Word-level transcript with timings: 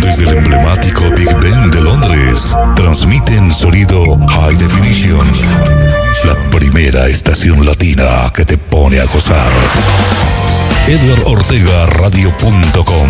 Desde 0.00 0.24
el 0.24 0.38
emblemático 0.38 1.02
Big 1.16 1.34
Ben 1.38 1.70
de 1.70 1.80
Londres, 1.80 2.56
transmiten 2.76 3.54
sonido 3.54 4.18
High 4.28 4.56
Definition. 4.56 5.26
La 6.24 6.34
primera 6.50 7.06
estación 7.08 7.64
latina 7.64 8.30
que 8.34 8.44
te 8.44 8.56
pone 8.56 9.00
a 9.00 9.04
gozar. 9.04 9.50
Radio.com 11.86 13.08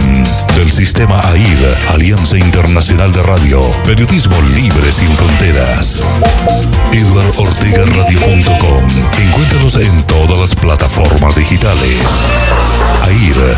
del 0.57 0.71
sistema 0.71 1.21
AIR, 1.21 1.77
Alianza 1.93 2.39
Internacional 2.39 3.13
de 3.13 3.23
Radio, 3.23 3.61
Periodismo 3.85 4.37
Libre 4.55 4.93
sin 4.93 5.09
Fronteras. 5.17 6.03
Radio.com 7.95 8.89
Encuéntranos 9.19 9.77
en 9.77 10.03
todas 10.05 10.39
las 10.39 10.55
plataformas 10.55 11.37
digitales. 11.37 11.99
AIR, 13.03 13.57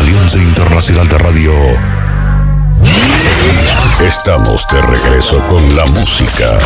Alianza 0.00 0.38
Internacional 0.38 1.08
de 1.08 1.18
Radio. 1.18 2.07
Estamos 4.00 4.66
de 4.70 4.80
regreso 4.82 5.44
con 5.46 5.76
la 5.76 5.84
música. 5.86 6.58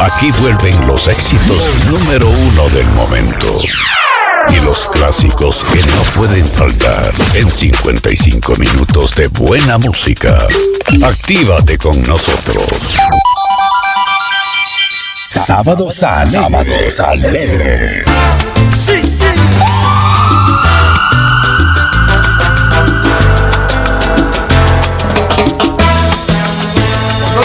Aquí 0.00 0.30
vuelven 0.40 0.86
los 0.86 1.08
éxitos 1.08 1.62
número 1.90 2.28
uno 2.28 2.68
del 2.70 2.86
momento 2.88 3.46
y 4.50 4.60
los 4.60 4.88
clásicos 4.88 5.62
que 5.72 5.80
no 5.80 6.02
pueden 6.14 6.46
faltar 6.46 7.12
en 7.34 7.50
55 7.50 8.54
minutos 8.56 9.14
de 9.14 9.28
buena 9.28 9.78
música. 9.78 10.38
Actívate 11.02 11.76
con 11.78 12.02
nosotros. 12.02 12.96
Sábados 15.28 16.02
alegres. 16.02 16.96
Sábados 16.96 17.00
alegres. 17.00 18.06
Sí, 18.86 19.02
sí. 19.04 19.37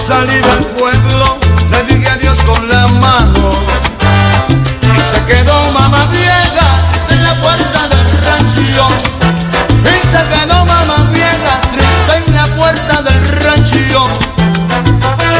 Salí 0.05 0.35
del 0.35 0.65
pueblo, 0.77 1.37
le 1.71 1.83
dije 1.83 2.09
adiós 2.09 2.37
con 2.45 2.67
la 2.67 2.87
mano. 2.87 3.51
Y 4.97 4.99
se 4.99 5.25
quedó 5.25 5.71
mamá 5.71 6.07
vieja 6.07 6.43
puerta 7.41 7.87
del 7.87 8.09
rancho 8.25 8.87
y 9.81 10.07
se 10.07 10.21
quedó 10.31 10.65
mamá 10.65 11.09
vieja 11.13 11.61
triste 11.73 12.13
en 12.25 12.35
la 12.35 12.45
puerta 12.55 13.01
del 13.01 13.27
rancho. 13.43 14.07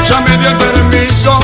Ella 0.03 0.21
me 0.21 0.37
dio 0.37 0.49
el 0.49 0.57
permiso 0.57 1.42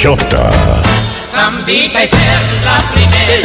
melochota! 0.00 0.50
Zambita 1.32 2.02
y 2.02 2.06
ser 2.06 2.18
la 2.64 2.78
primera, 2.92 3.39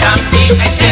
Zambi, 0.00 0.44
ese 0.66 0.89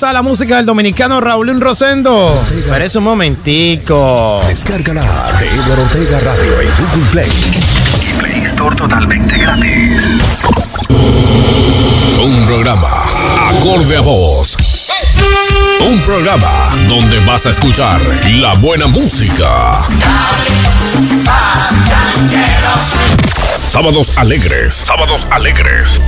está 0.00 0.14
la 0.14 0.22
música 0.22 0.56
del 0.56 0.64
dominicano 0.64 1.20
Raúl 1.20 1.60
Rosendo. 1.60 2.42
Es 2.80 2.96
un 2.96 3.04
momentico. 3.04 4.40
Descárgala 4.48 5.02
de 5.38 5.46
Eduardo 5.46 5.82
Ortega 5.82 6.20
Radio 6.20 6.58
en 6.62 6.68
Google 6.70 7.10
Play. 7.12 7.30
Y 8.00 8.18
Play 8.18 8.44
Store 8.46 8.74
totalmente 8.76 9.36
gratis. 9.36 10.02
Un 10.88 12.46
programa 12.46 12.88
acorde 13.50 13.98
a 13.98 14.00
voz. 14.00 14.56
Un 15.86 15.98
programa 16.00 16.70
donde 16.88 17.22
vas 17.26 17.44
a 17.44 17.50
escuchar 17.50 18.00
la 18.40 18.54
buena 18.54 18.86
música. 18.86 19.82
Sábados 23.68 24.16
alegres. 24.16 24.82
Sábados 24.86 25.26
alegres. 25.30 26.00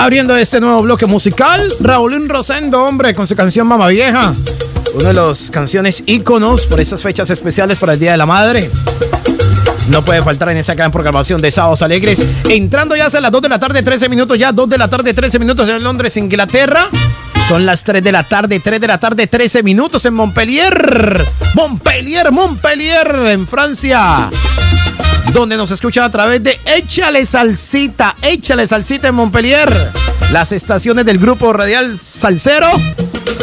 Abriendo 0.00 0.36
este 0.36 0.60
nuevo 0.60 0.80
bloque 0.82 1.06
musical, 1.06 1.74
Raúl 1.80 2.28
Rosendo, 2.28 2.84
hombre, 2.84 3.14
con 3.14 3.26
su 3.26 3.34
canción 3.34 3.66
Mama 3.66 3.88
Vieja. 3.88 4.32
Una 4.94 5.08
de 5.08 5.14
las 5.14 5.50
canciones 5.50 6.04
íconos 6.06 6.66
por 6.66 6.80
estas 6.80 7.02
fechas 7.02 7.28
especiales 7.30 7.80
para 7.80 7.94
el 7.94 7.98
Día 7.98 8.12
de 8.12 8.16
la 8.16 8.24
Madre. 8.24 8.70
No 9.88 10.04
puede 10.04 10.22
faltar 10.22 10.50
en 10.50 10.58
esa 10.58 10.76
gran 10.76 10.92
programación 10.92 11.40
de 11.40 11.50
Sábados 11.50 11.82
Alegres. 11.82 12.24
Entrando 12.48 12.94
ya 12.94 13.06
hacia 13.06 13.20
las 13.20 13.32
2 13.32 13.42
de 13.42 13.48
la 13.48 13.58
tarde, 13.58 13.82
13 13.82 14.08
minutos, 14.08 14.38
ya 14.38 14.52
2 14.52 14.68
de 14.68 14.78
la 14.78 14.86
tarde, 14.86 15.12
13 15.12 15.40
minutos 15.40 15.68
en 15.68 15.82
Londres, 15.82 16.16
Inglaterra. 16.16 16.88
Son 17.48 17.66
las 17.66 17.82
3 17.82 18.02
de 18.02 18.12
la 18.12 18.22
tarde, 18.22 18.60
3 18.60 18.80
de 18.80 18.86
la 18.86 18.98
tarde, 18.98 19.26
13 19.26 19.64
minutos 19.64 20.04
en 20.04 20.14
Montpellier. 20.14 21.24
Montpellier, 21.54 22.30
Montpellier, 22.30 23.14
en 23.30 23.48
Francia 23.48 24.30
donde 25.32 25.56
nos 25.56 25.70
escuchan 25.70 26.04
a 26.04 26.10
través 26.10 26.42
de 26.42 26.58
Échale 26.64 27.24
Salsita, 27.26 28.16
Échale 28.22 28.66
Salsita 28.66 29.08
en 29.08 29.14
Montpellier. 29.14 29.68
Las 30.32 30.52
estaciones 30.52 31.04
del 31.04 31.18
grupo 31.18 31.52
radial 31.52 31.96
Salsero, 31.98 32.68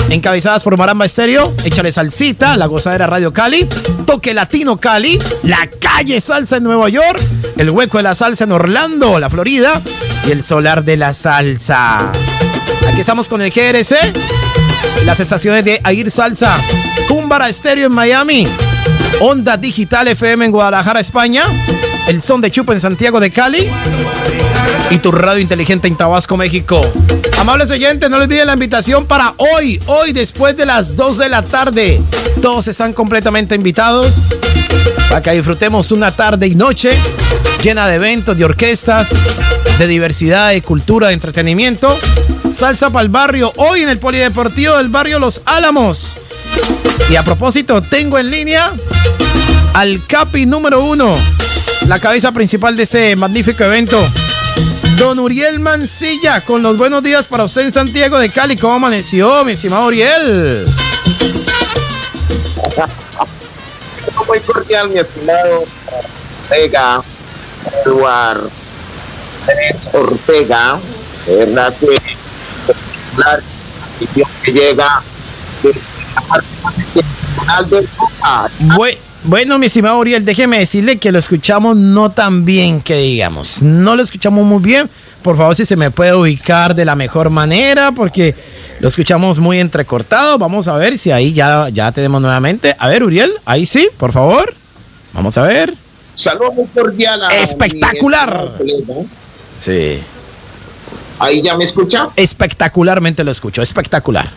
encabezadas 0.09 0.63
por 0.63 0.77
Maramba 0.77 1.05
Estéreo, 1.05 1.53
Échale 1.63 1.91
Salsita, 1.91 2.57
La 2.57 2.67
Gozadera 2.67 3.07
Radio 3.07 3.33
Cali, 3.33 3.67
Toque 4.05 4.33
Latino 4.33 4.77
Cali, 4.77 5.19
La 5.43 5.69
Calle 5.79 6.21
Salsa 6.21 6.57
en 6.57 6.63
Nueva 6.63 6.89
York, 6.89 7.21
El 7.57 7.69
Hueco 7.69 7.97
de 7.97 8.03
la 8.03 8.13
Salsa 8.13 8.43
en 8.43 8.51
Orlando, 8.51 9.19
la 9.19 9.29
Florida, 9.29 9.81
y 10.27 10.31
El 10.31 10.43
Solar 10.43 10.83
de 10.83 10.97
la 10.97 11.13
Salsa. 11.13 12.11
Aquí 12.87 13.01
estamos 13.01 13.27
con 13.27 13.41
el 13.41 13.51
GRC, 13.51 13.95
las 15.05 15.19
estaciones 15.19 15.65
de 15.65 15.81
Air 15.83 16.11
Salsa, 16.11 16.55
Cúmbara 17.07 17.49
Estéreo 17.49 17.87
en 17.87 17.93
Miami, 17.93 18.47
Onda 19.21 19.57
Digital 19.57 20.07
FM 20.07 20.45
en 20.45 20.51
Guadalajara, 20.51 20.99
España. 20.99 21.45
El 22.07 22.21
Son 22.21 22.39
de 22.39 22.51
Chupa 22.51 22.73
en 22.73 22.81
Santiago 22.81 23.19
de 23.19 23.31
Cali. 23.31 23.67
Y 24.91 24.97
tu 24.99 25.11
radio 25.11 25.41
inteligente 25.41 25.87
en 25.87 25.95
Tabasco, 25.97 26.37
México. 26.37 26.81
Amables 27.39 27.71
oyentes, 27.71 28.09
no 28.09 28.17
olviden 28.17 28.47
la 28.47 28.53
invitación 28.53 29.05
para 29.05 29.33
hoy, 29.37 29.81
hoy 29.87 30.13
después 30.13 30.55
de 30.55 30.65
las 30.65 30.95
2 30.95 31.17
de 31.17 31.29
la 31.29 31.41
tarde. 31.41 32.01
Todos 32.41 32.67
están 32.67 32.93
completamente 32.93 33.55
invitados 33.55 34.15
para 35.09 35.21
que 35.21 35.31
disfrutemos 35.31 35.91
una 35.91 36.11
tarde 36.11 36.47
y 36.47 36.55
noche 36.55 36.91
llena 37.63 37.87
de 37.87 37.95
eventos, 37.95 38.37
de 38.37 38.45
orquestas, 38.45 39.09
de 39.79 39.87
diversidad, 39.87 40.49
de 40.51 40.61
cultura, 40.61 41.07
de 41.07 41.13
entretenimiento. 41.13 41.97
Salsa 42.53 42.91
para 42.91 43.03
el 43.03 43.09
barrio, 43.09 43.51
hoy 43.57 43.81
en 43.81 43.89
el 43.89 43.97
Polideportivo 43.97 44.77
del 44.77 44.89
barrio 44.89 45.17
Los 45.17 45.41
Álamos. 45.45 46.13
Y 47.09 47.15
a 47.15 47.23
propósito, 47.23 47.81
tengo 47.81 48.19
en 48.19 48.29
línea 48.29 48.71
al 49.73 50.05
Capi 50.05 50.45
número 50.45 50.83
uno, 50.83 51.17
la 51.87 51.99
cabeza 51.99 52.31
principal 52.31 52.75
de 52.75 52.83
ese 52.83 53.15
magnífico 53.15 53.63
evento. 53.63 53.97
Don 54.97 55.19
Uriel 55.19 55.59
Mancilla, 55.59 56.41
con 56.41 56.63
los 56.63 56.77
buenos 56.77 57.03
días 57.03 57.27
para 57.27 57.43
usted 57.43 57.63
en 57.63 57.71
Santiago 57.71 58.17
de 58.17 58.29
Cali. 58.29 58.55
¿Cómo 58.55 58.73
amaneció, 58.73 59.43
mi 59.45 59.51
estimado 59.51 59.87
Uriel? 59.87 60.65
Muy 64.27 64.39
cordial, 64.39 64.89
mi 64.89 64.99
estimado 64.99 65.65
Ortega, 66.41 67.03
Eduard 67.85 68.49
Pérez 69.45 69.89
Ortega, 69.93 70.79
de 71.27 71.35
verdad 71.35 71.73
que 71.79 71.95
que 74.43 74.51
llega 74.51 75.01
de 75.63 75.73
la 76.15 76.21
parte 76.21 77.01
nacional 77.35 77.69
de 77.69 77.77
Europa. 77.77 78.49
Bue- 79.25 79.29
bueno, 79.45 79.59
mi 79.59 79.65
estimado 79.67 79.97
Uriel, 79.97 80.23
déjeme 80.25 80.59
decirle 80.59 80.97
que 80.97 81.11
lo 81.11 81.19
escuchamos 81.19 81.75
no 81.75 82.09
tan 82.11 82.45
bien 82.45 82.81
que 82.81 82.97
digamos. 82.97 83.61
No 83.61 83.95
lo 83.95 84.01
escuchamos 84.01 84.45
muy 84.45 84.61
bien. 84.61 84.89
Por 85.21 85.37
favor, 85.37 85.55
si 85.55 85.65
se 85.65 85.75
me 85.75 85.89
puede 85.91 86.13
ubicar 86.13 86.75
de 86.75 86.85
la 86.85 86.95
mejor 86.95 87.31
manera, 87.31 87.91
porque 87.91 88.35
lo 88.79 88.87
escuchamos 88.87 89.39
muy 89.39 89.59
entrecortado. 89.59 90.37
Vamos 90.37 90.67
a 90.67 90.75
ver 90.77 90.97
si 90.97 91.11
ahí 91.11 91.33
ya, 91.33 91.69
ya 91.69 91.91
tenemos 91.91 92.21
nuevamente. 92.21 92.75
A 92.77 92.87
ver, 92.87 93.03
Uriel, 93.03 93.33
ahí 93.45 93.65
sí, 93.65 93.89
por 93.97 94.11
favor. 94.11 94.53
Vamos 95.13 95.37
a 95.37 95.41
ver. 95.43 95.73
Saludo 96.13 96.53
muy 96.53 96.65
cordial 96.67 97.23
a 97.23 97.35
Espectacular. 97.37 98.53
Sí. 99.59 99.99
Ahí 101.19 101.41
ya 101.41 101.55
me 101.57 101.63
escucha. 101.63 102.09
Espectacularmente 102.15 103.23
lo 103.23 103.31
escucho, 103.31 103.61
espectacular. 103.61 104.29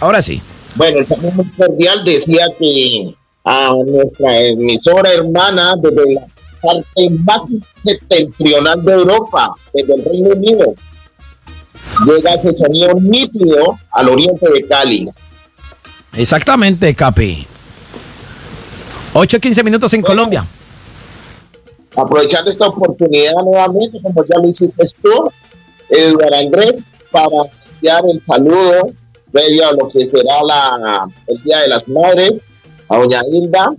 Ahora 0.00 0.20
sí. 0.22 0.40
Bueno, 0.74 0.98
el 0.98 1.06
saludo 1.06 1.30
muy 1.32 1.50
cordial 1.52 2.02
decía 2.04 2.46
que 2.58 3.14
a 3.44 3.70
nuestra 3.86 4.38
emisora 4.38 5.12
hermana 5.12 5.74
desde 5.80 6.14
la 6.14 6.26
parte 6.62 7.10
más 7.10 7.42
septentrional 7.82 8.82
de 8.82 8.92
Europa, 8.92 9.54
desde 9.72 9.94
el 9.94 10.04
Reino 10.04 10.30
Unido, 10.30 10.74
llega 12.06 12.34
ese 12.34 12.52
sonido 12.52 12.94
nítido 12.94 13.78
al 13.92 14.08
oriente 14.08 14.50
de 14.50 14.64
Cali. 14.64 15.08
Exactamente, 16.14 16.94
Capi. 16.94 17.46
8 19.12 19.40
15 19.40 19.62
minutos 19.62 19.92
en 19.92 20.02
Colombia. 20.02 20.44
Aprovechando 21.96 22.50
esta 22.50 22.66
oportunidad 22.66 23.34
nuevamente, 23.44 24.00
como 24.02 24.24
ya 24.24 24.38
lo 24.38 24.48
hiciste 24.48 24.84
tú, 25.00 25.30
Eduardo 25.88 26.36
Andrés, 26.36 26.84
para 27.12 27.28
enviar 27.74 28.02
el 28.10 28.24
saludo 28.24 28.86
previo 29.30 29.68
a 29.68 29.72
lo 29.72 29.88
que 29.88 30.04
será 30.04 30.34
la, 30.46 31.08
el 31.28 31.42
Día 31.42 31.60
de 31.60 31.68
las 31.68 31.86
Madres, 31.88 32.42
a 32.88 32.96
doña 32.98 33.20
Hilda, 33.30 33.74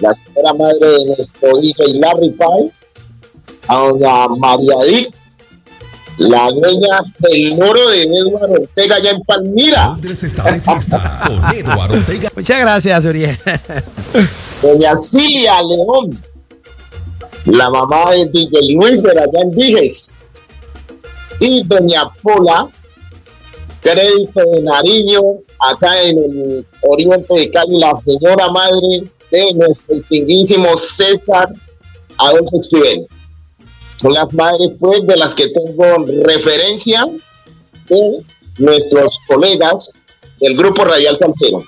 la 0.00 0.14
señora 0.14 0.54
madre 0.54 0.86
de 0.98 1.06
nuestro 1.06 1.58
DJ 1.58 1.94
Larry 1.94 2.30
Pie, 2.30 2.72
a 3.68 3.76
doña 3.76 4.28
María 4.28 4.76
Dick, 4.86 5.14
la 6.18 6.50
dueña 6.50 7.00
del 7.18 7.56
moro 7.56 7.88
de 7.88 8.02
Eduardo 8.02 8.54
Ortega 8.54 8.96
allá 8.96 9.10
en 9.10 9.22
Palmira, 9.22 9.86
Londres 9.86 10.22
está 10.22 10.44
de 10.44 10.60
fiesta 10.60 11.20
con 11.26 11.54
Eduardo 11.54 11.94
Ortega. 11.94 12.30
Muchas 12.34 12.60
gracias, 12.60 13.04
Uriel. 13.04 13.38
doña 14.62 14.96
Cilia 14.96 15.54
León, 15.62 16.22
la 17.46 17.70
mamá 17.70 18.10
de 18.10 18.26
DJ 18.26 18.74
Luis 18.74 19.02
de 19.02 19.10
allá 19.10 19.40
en 19.42 19.50
Dijes, 19.52 20.18
y 21.40 21.64
doña 21.64 22.04
Pola, 22.22 22.68
crédito 23.80 24.40
de 24.52 24.62
Nariño, 24.62 25.20
acá 25.62 26.02
en 26.02 26.18
el 26.18 26.66
oriente 26.82 27.34
de 27.34 27.50
Cali, 27.50 27.78
la 27.78 27.94
señora 28.04 28.48
madre 28.50 29.10
de 29.30 29.54
nuestro 29.54 29.94
distinguísimo 29.94 30.76
César 30.76 31.48
Adolfo 32.18 32.56
Esquivel. 32.56 33.06
Son 33.96 34.12
las 34.12 34.32
madres, 34.32 34.72
pues, 34.80 35.06
de 35.06 35.16
las 35.16 35.34
que 35.34 35.48
tengo 35.48 36.04
referencia 36.24 37.06
de 37.88 38.24
nuestros 38.58 39.18
colegas 39.28 39.92
del 40.40 40.56
Grupo 40.56 40.84
Radial 40.84 41.16
Salcero. 41.16 41.62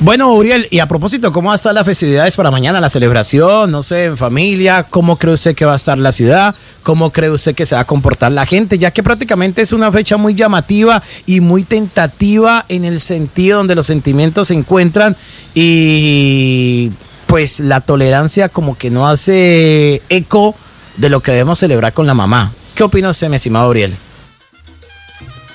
Bueno, 0.00 0.32
Uriel, 0.32 0.66
y 0.70 0.78
a 0.78 0.88
propósito, 0.88 1.30
¿cómo 1.30 1.48
va 1.48 1.54
a 1.54 1.56
estar 1.56 1.74
las 1.74 1.84
festividades 1.84 2.34
para 2.34 2.50
mañana, 2.50 2.80
la 2.80 2.88
celebración? 2.88 3.70
No 3.70 3.82
sé, 3.82 4.06
en 4.06 4.16
familia, 4.16 4.86
¿cómo 4.88 5.16
cree 5.16 5.34
usted 5.34 5.54
que 5.54 5.66
va 5.66 5.74
a 5.74 5.76
estar 5.76 5.98
la 5.98 6.10
ciudad? 6.10 6.54
¿Cómo 6.82 7.10
cree 7.10 7.28
usted 7.30 7.54
que 7.54 7.66
se 7.66 7.74
va 7.74 7.82
a 7.82 7.86
comportar 7.86 8.32
la 8.32 8.46
gente? 8.46 8.78
Ya 8.78 8.92
que 8.92 9.02
prácticamente 9.02 9.60
es 9.60 9.72
una 9.72 9.92
fecha 9.92 10.16
muy 10.16 10.34
llamativa 10.34 11.02
y 11.26 11.40
muy 11.40 11.64
tentativa 11.64 12.64
en 12.68 12.86
el 12.86 12.98
sentido 12.98 13.58
donde 13.58 13.74
los 13.74 13.86
sentimientos 13.86 14.48
se 14.48 14.54
encuentran 14.54 15.16
y 15.54 16.90
pues 17.26 17.60
la 17.60 17.82
tolerancia 17.82 18.48
como 18.48 18.78
que 18.78 18.90
no 18.90 19.06
hace 19.06 20.00
eco 20.08 20.54
de 20.96 21.10
lo 21.10 21.20
que 21.20 21.32
debemos 21.32 21.58
celebrar 21.58 21.92
con 21.92 22.06
la 22.06 22.14
mamá. 22.14 22.52
¿Qué 22.74 22.84
opina 22.84 23.10
usted, 23.10 23.28
mi 23.28 23.36
estimado 23.36 23.68
Uriel? 23.68 23.94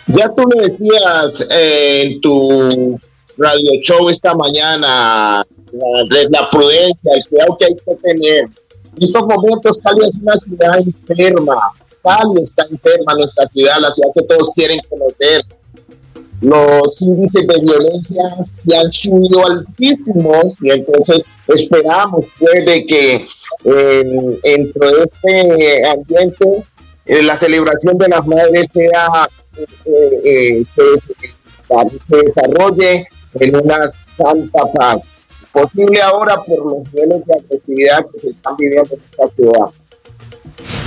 Ya 0.05 0.29
tú 0.35 0.43
lo 0.43 0.61
decías 0.61 1.47
eh, 1.49 2.01
en 2.03 2.21
tu 2.21 2.99
radio 3.37 3.69
show 3.81 4.09
esta 4.09 4.33
mañana, 4.35 5.45
Andrés, 6.01 6.27
la 6.29 6.49
prudencia, 6.49 7.13
el 7.13 7.25
cuidado 7.27 7.55
que 7.57 7.65
hay 7.65 7.75
que 7.75 7.95
tener. 7.95 8.45
En 8.97 9.03
estos 9.03 9.21
momentos 9.23 9.79
Cali 9.79 10.05
es 10.05 10.15
una 10.15 10.33
ciudad 10.37 10.77
enferma, 10.77 11.55
Cali 12.03 12.41
está 12.41 12.65
enferma, 12.69 13.13
nuestra 13.15 13.47
ciudad, 13.47 13.79
la 13.79 13.91
ciudad 13.91 14.09
que 14.15 14.23
todos 14.23 14.51
quieren 14.55 14.79
conocer. 14.89 15.41
Los 16.41 17.01
índices 17.01 17.47
de 17.47 17.59
violencia 17.61 18.23
se 18.41 18.75
han 18.75 18.91
subido 18.91 19.45
altísimos 19.45 20.45
y 20.61 20.69
entonces 20.69 21.33
esperamos 21.47 22.31
pues 22.37 22.65
de 22.65 22.85
que 22.85 23.27
eh, 23.63 24.39
dentro 24.43 24.91
de 24.91 25.03
este 25.05 25.87
ambiente 25.87 26.63
eh, 27.05 27.23
la 27.23 27.35
celebración 27.35 27.97
de 27.97 28.09
las 28.09 28.27
madres 28.27 28.67
sea 28.71 29.29
eh, 29.85 30.63
se, 30.75 32.15
desarrolle 32.17 33.07
en 33.39 33.55
una 33.55 33.87
santa 33.87 34.65
paz. 34.73 35.09
Posible 35.51 36.01
ahora 36.01 36.35
por 36.35 36.65
los 36.65 36.77
niveles 36.93 37.25
de 37.25 37.33
agresividad 37.33 38.05
que 38.13 38.19
se 38.19 38.29
están 38.31 38.57
viviendo 38.57 38.93
en 38.93 39.01
esta 39.09 39.35
ciudad. 39.35 39.71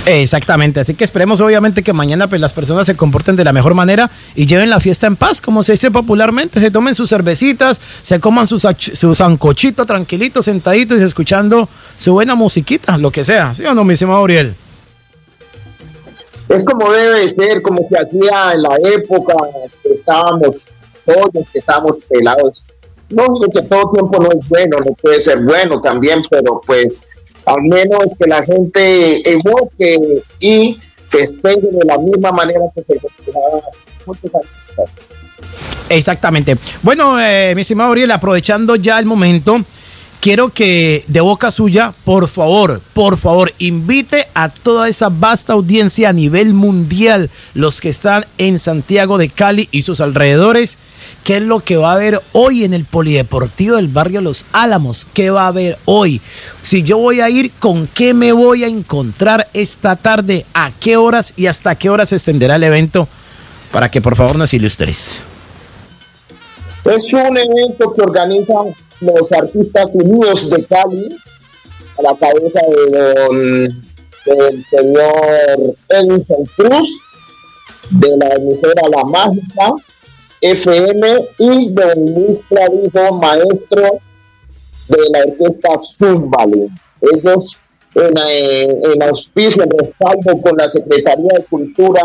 Exactamente, 0.05 0.79
así 0.79 0.95
que 0.95 1.03
esperemos 1.03 1.39
obviamente 1.41 1.83
que 1.83 1.93
mañana 1.93 2.27
pues 2.27 2.41
las 2.41 2.53
personas 2.53 2.85
se 2.85 2.95
comporten 2.95 3.35
de 3.35 3.43
la 3.43 3.53
mejor 3.53 3.73
manera 3.73 4.09
y 4.35 4.45
lleven 4.45 4.69
la 4.69 4.79
fiesta 4.79 5.05
en 5.07 5.15
paz, 5.15 5.41
como 5.41 5.61
se 5.61 5.73
dice 5.73 5.91
popularmente, 5.91 6.59
se 6.59 6.71
tomen 6.71 6.95
sus 6.95 7.09
cervecitas, 7.09 7.79
se 8.01 8.19
coman 8.19 8.47
sus, 8.47 8.65
ancochitos 9.21 9.85
tranquilitos, 9.85 10.45
sentaditos 10.45 10.99
y 10.99 11.03
escuchando 11.03 11.69
su 11.97 12.13
buena 12.13 12.33
musiquita, 12.35 12.97
lo 12.97 13.11
que 13.11 13.23
sea, 13.23 13.53
¿sí 13.53 13.65
o 13.65 13.75
no, 13.75 13.83
mi 13.83 13.93
estimado 13.93 14.23
Uriel? 14.23 14.55
Es 16.47 16.65
como 16.65 16.91
debe 16.91 17.29
ser, 17.29 17.61
como 17.61 17.87
se 17.87 17.99
hacía 17.99 18.53
en 18.53 18.63
la 18.63 18.75
época 18.83 19.35
que 19.83 19.89
estábamos 19.89 20.65
todos, 21.13 21.31
que 21.51 21.59
estábamos 21.59 21.97
pelados. 22.07 22.65
No 23.09 23.23
digo 23.23 23.47
que 23.51 23.61
todo 23.63 23.89
tiempo 23.89 24.21
no 24.21 24.29
es 24.31 24.47
bueno, 24.47 24.77
no 24.85 24.93
puede 24.93 25.19
ser 25.19 25.39
bueno 25.43 25.81
también, 25.81 26.21
pero 26.29 26.61
pues 26.65 27.09
al 27.45 27.61
menos 27.63 28.15
que 28.17 28.27
la 28.27 28.43
gente 28.43 29.31
evoque 29.31 29.97
y 30.39 30.77
festeje 31.05 31.67
de 31.71 31.85
la 31.85 31.97
misma 31.97 32.31
manera 32.31 32.61
que 32.75 32.83
se 32.85 32.99
festejaba. 32.99 33.61
Exactamente. 35.89 36.55
Bueno, 36.83 37.19
eh, 37.19 37.53
mi 37.55 37.61
estimado 37.61 37.91
Ariel, 37.91 38.11
aprovechando 38.11 38.75
ya 38.75 38.99
el 38.99 39.05
momento, 39.05 39.59
quiero 40.19 40.49
que 40.49 41.03
de 41.07 41.21
boca 41.21 41.51
suya, 41.51 41.93
por 42.03 42.27
favor, 42.27 42.81
por 42.93 43.17
favor, 43.17 43.51
invite 43.59 44.27
a 44.33 44.49
toda 44.49 44.89
esa 44.89 45.09
vasta 45.09 45.53
audiencia 45.53 46.09
a 46.09 46.13
nivel 46.13 46.53
mundial, 46.53 47.29
los 47.53 47.81
que 47.81 47.89
están 47.89 48.25
en 48.37 48.59
Santiago 48.59 49.17
de 49.17 49.29
Cali 49.29 49.69
y 49.71 49.83
sus 49.83 50.01
alrededores, 50.01 50.77
qué 51.23 51.37
es 51.37 51.43
lo 51.43 51.61
que 51.61 51.77
va 51.77 51.91
a 51.91 51.95
haber 51.95 52.21
hoy 52.33 52.63
en 52.63 52.73
el 52.73 52.85
Polideportivo 52.85 53.77
del 53.77 53.87
barrio 53.87 54.21
Los 54.21 54.45
Álamos, 54.51 55.07
qué 55.13 55.29
va 55.29 55.43
a 55.43 55.47
haber 55.47 55.77
hoy. 55.85 56.21
Si 56.63 56.83
yo 56.83 56.97
voy 56.97 57.21
a 57.21 57.29
ir, 57.29 57.51
¿con 57.59 57.87
qué 57.87 58.13
me 58.13 58.31
voy 58.31 58.63
a 58.63 58.67
encontrar 58.67 59.47
esta 59.53 59.95
tarde? 59.95 60.45
¿A 60.53 60.71
qué 60.79 60.97
horas 60.97 61.33
y 61.37 61.47
hasta 61.47 61.75
qué 61.75 61.89
horas 61.89 62.09
se 62.09 62.15
extenderá 62.15 62.55
el 62.55 62.63
evento? 62.63 63.07
Para 63.71 63.89
que 63.89 64.01
por 64.01 64.15
favor 64.15 64.35
nos 64.37 64.53
ilustres. 64.53 65.21
Es 66.85 67.13
un 67.13 67.37
evento 67.37 67.93
que 67.93 68.01
organizan 68.01 68.73
los 69.01 69.31
artistas 69.31 69.89
unidos 69.93 70.49
de 70.49 70.65
Cali, 70.65 71.15
a 71.97 72.01
la 72.01 72.17
cabeza 72.17 72.61
de 72.69 72.97
don, 72.97 73.89
del 74.25 74.61
señor 74.63 75.75
Edison 75.89 76.45
Cruz, 76.55 76.99
de 77.89 78.17
la 78.17 78.35
emisora 78.35 78.87
La 78.89 79.03
Mágica, 79.03 79.73
FM 80.41 81.27
y 81.39 81.69
don 81.71 82.13
Luis 82.13 82.43
Clavijo, 82.47 83.19
maestro 83.19 83.99
de 84.87 85.09
la 85.11 85.19
orquesta 85.25 85.69
Zumbale. 85.81 86.69
Ellos 87.01 87.57
en, 87.95 88.17
en 88.17 89.03
auspicio, 89.03 89.63
en 89.63 89.71
respaldo 89.71 90.41
con 90.41 90.55
la 90.55 90.69
Secretaría 90.69 91.39
de 91.39 91.43
Cultura, 91.45 92.01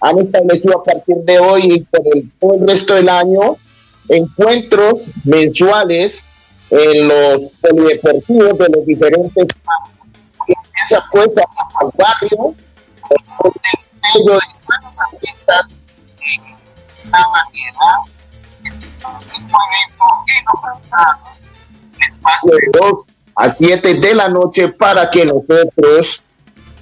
han 0.00 0.18
establecido 0.18 0.80
a 0.80 0.84
partir 0.84 1.16
de 1.18 1.38
hoy 1.38 1.60
y 1.64 1.80
por 1.80 2.02
el, 2.14 2.30
el 2.40 2.68
resto 2.68 2.94
del 2.94 3.08
año 3.08 3.56
encuentros 4.08 5.10
mensuales 5.24 6.26
en 6.70 7.08
los 7.08 7.40
polideportivos 7.60 8.58
de 8.58 8.68
los 8.68 8.86
diferentes 8.86 9.46
pues 11.10 11.38
a, 11.38 11.46
al 11.80 11.90
barrio 11.96 12.38
un 12.38 13.52
destello 13.62 14.34
de 14.34 14.46
buenos 14.66 15.00
artistas 15.00 15.80
y 16.20 16.40
una 17.08 17.18
variedad 17.28 18.14
espacio. 22.00 22.56
De 22.56 22.78
2 22.78 23.06
a 23.36 23.48
7 23.48 23.94
de 23.94 24.14
la 24.14 24.28
noche 24.28 24.68
para 24.68 25.10
que 25.10 25.24
nosotros 25.24 26.22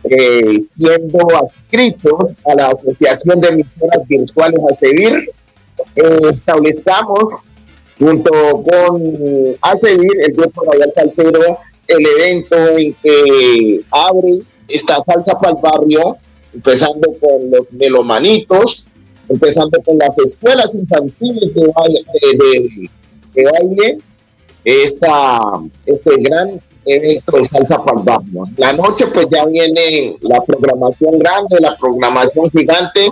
eh, 0.05 0.59
siendo 0.61 1.37
adscritos 1.37 2.33
a 2.45 2.55
la 2.55 2.67
Asociación 2.67 3.41
de 3.41 3.49
Emisoras 3.49 4.07
Virtuales 4.07 4.61
a 4.71 4.77
seguir 4.77 5.31
eh, 5.97 6.21
establezcamos 6.31 7.43
junto 7.99 8.31
con 8.65 9.03
ACEVIR, 9.61 10.25
el 10.25 10.33
grupo 10.33 10.65
Radial 10.65 10.91
Salcero, 10.93 11.59
el 11.87 12.07
evento 12.07 12.57
en 12.77 12.95
que 12.95 13.85
abre 13.91 14.41
esta 14.69 15.01
salsa 15.03 15.35
para 15.39 15.53
el 15.53 15.59
barrio, 15.63 16.17
empezando 16.53 17.09
con 17.21 17.51
los 17.51 17.73
melomanitos, 17.73 18.89
empezando 19.29 19.81
con 19.83 19.99
las 19.99 20.17
escuelas 20.19 20.75
infantiles 20.75 21.55
de 21.55 21.73
baile, 21.75 22.05
de, 23.35 23.45
baile 23.45 23.99
esta, 24.65 25.39
este 25.87 26.17
gran 26.19 26.61
evento 26.85 27.37
de 27.37 27.45
salsa 27.45 27.83
para 27.85 27.99
el 27.99 28.05
barrio. 28.05 28.43
La 28.57 28.73
noche 28.73 29.07
pues 29.13 29.29
ya 29.31 29.45
viene 29.47 30.17
la 30.23 30.41
programación 30.41 31.19
grande, 31.19 31.61
la 31.61 31.77
programación 31.77 32.51
gigante 32.51 33.09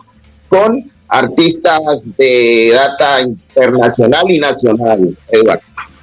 con 0.49 0.91
artistas 1.11 2.09
de 2.17 2.73
data 2.75 3.21
internacional 3.21 4.31
y 4.31 4.39
nacional, 4.39 5.17
Eduardo. 5.29 5.63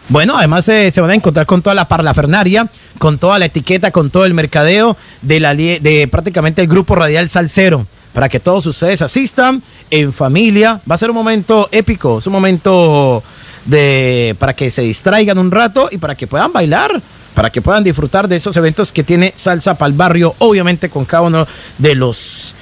Bueno, 0.09 0.37
además 0.37 0.67
eh, 0.69 0.89
se 0.89 1.01
van 1.01 1.09
a 1.09 1.15
encontrar 1.15 1.45
con 1.45 1.61
toda 1.61 1.75
la 1.75 1.85
parlafernaria, 1.85 2.67
con 2.97 3.17
toda 3.17 3.39
la 3.39 3.45
etiqueta, 3.45 3.91
con 3.91 4.09
todo 4.09 4.25
el 4.25 4.33
mercadeo 4.33 4.95
de, 5.21 5.39
la, 5.39 5.53
de 5.53 6.07
prácticamente 6.09 6.61
el 6.61 6.67
grupo 6.67 6.95
radial 6.95 7.27
Salcero, 7.27 7.85
para 8.13 8.29
que 8.29 8.39
todos 8.39 8.65
ustedes 8.65 9.01
asistan 9.01 9.61
en 9.89 10.13
familia. 10.13 10.79
Va 10.89 10.95
a 10.95 10.97
ser 10.97 11.09
un 11.09 11.15
momento 11.15 11.67
épico, 11.71 12.19
es 12.19 12.27
un 12.27 12.33
momento 12.33 13.21
de 13.65 14.33
para 14.39 14.53
que 14.53 14.71
se 14.71 14.81
distraigan 14.81 15.37
un 15.37 15.51
rato 15.51 15.89
y 15.91 15.97
para 15.97 16.15
que 16.15 16.25
puedan 16.25 16.53
bailar, 16.53 17.01
para 17.33 17.49
que 17.49 17.61
puedan 17.61 17.83
disfrutar 17.83 18.29
de 18.29 18.37
esos 18.37 18.55
eventos 18.55 18.93
que 18.93 19.03
tiene 19.03 19.33
Salsa 19.35 19.75
para 19.75 19.89
el 19.89 19.97
barrio, 19.97 20.35
obviamente 20.39 20.89
con 20.89 21.03
cada 21.03 21.23
uno 21.23 21.45
de 21.77 21.95
los 21.95 22.55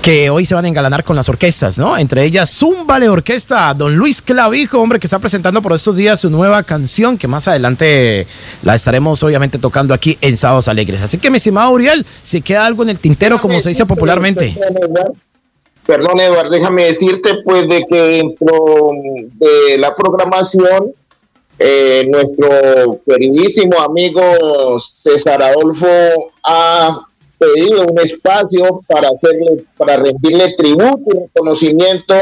que 0.00 0.30
hoy 0.30 0.46
se 0.46 0.54
van 0.54 0.64
a 0.64 0.68
engalanar 0.68 1.04
con 1.04 1.16
las 1.16 1.28
orquestas, 1.28 1.78
¿no? 1.78 1.96
Entre 1.96 2.24
ellas 2.24 2.50
Zumbale 2.50 3.08
Orquesta, 3.08 3.72
don 3.74 3.96
Luis 3.96 4.22
Clavijo, 4.22 4.80
hombre, 4.80 4.98
que 4.98 5.06
está 5.06 5.18
presentando 5.18 5.60
por 5.60 5.72
estos 5.72 5.96
días 5.96 6.20
su 6.20 6.30
nueva 6.30 6.62
canción, 6.62 7.18
que 7.18 7.28
más 7.28 7.46
adelante 7.48 8.26
la 8.62 8.74
estaremos 8.74 9.22
obviamente 9.22 9.58
tocando 9.58 9.92
aquí 9.92 10.16
en 10.20 10.36
Sábados 10.36 10.68
Alegres. 10.68 11.02
Así 11.02 11.18
que, 11.18 11.30
mi 11.30 11.36
estimado 11.36 11.70
Uriel, 11.70 12.06
si 12.22 12.40
queda 12.40 12.64
algo 12.64 12.82
en 12.82 12.90
el 12.90 12.98
tintero, 12.98 13.40
como 13.40 13.60
se 13.60 13.68
dice 13.68 13.84
popularmente. 13.84 14.56
Perdón, 15.86 16.20
Eduardo, 16.20 16.50
déjame 16.50 16.84
decirte, 16.84 17.30
pues, 17.44 17.68
de 17.68 17.84
que 17.86 18.02
dentro 18.02 18.90
de 19.34 19.78
la 19.78 19.94
programación, 19.94 20.92
eh, 21.58 22.06
nuestro 22.10 23.00
queridísimo 23.06 23.78
amigo 23.80 24.22
César 24.80 25.42
Adolfo 25.42 25.86
ha 26.42 26.96
pedido 27.40 27.86
un 27.86 27.98
espacio 27.98 28.84
para 28.86 29.08
hacerle, 29.08 29.64
para 29.76 29.96
rendirle 29.96 30.52
tributo 30.56 31.04
y 31.06 31.20
reconocimiento 31.20 32.14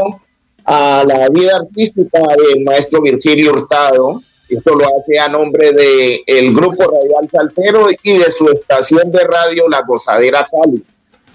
a 0.63 1.03
la 1.05 1.27
vida 1.27 1.57
artística 1.57 2.19
del 2.37 2.63
maestro 2.63 3.01
Virgilio 3.01 3.51
Hurtado. 3.51 4.21
Esto 4.47 4.75
lo 4.75 4.85
hace 4.85 5.19
a 5.19 5.27
nombre 5.27 5.73
del 5.73 6.19
el 6.25 6.53
Grupo 6.55 6.89
Radial 6.89 7.29
Salcero 7.29 7.89
y 8.01 8.17
de 8.17 8.31
su 8.31 8.49
estación 8.49 9.11
de 9.11 9.23
radio 9.25 9.67
La 9.67 9.81
Gozadera 9.81 10.47
Cali. 10.49 10.83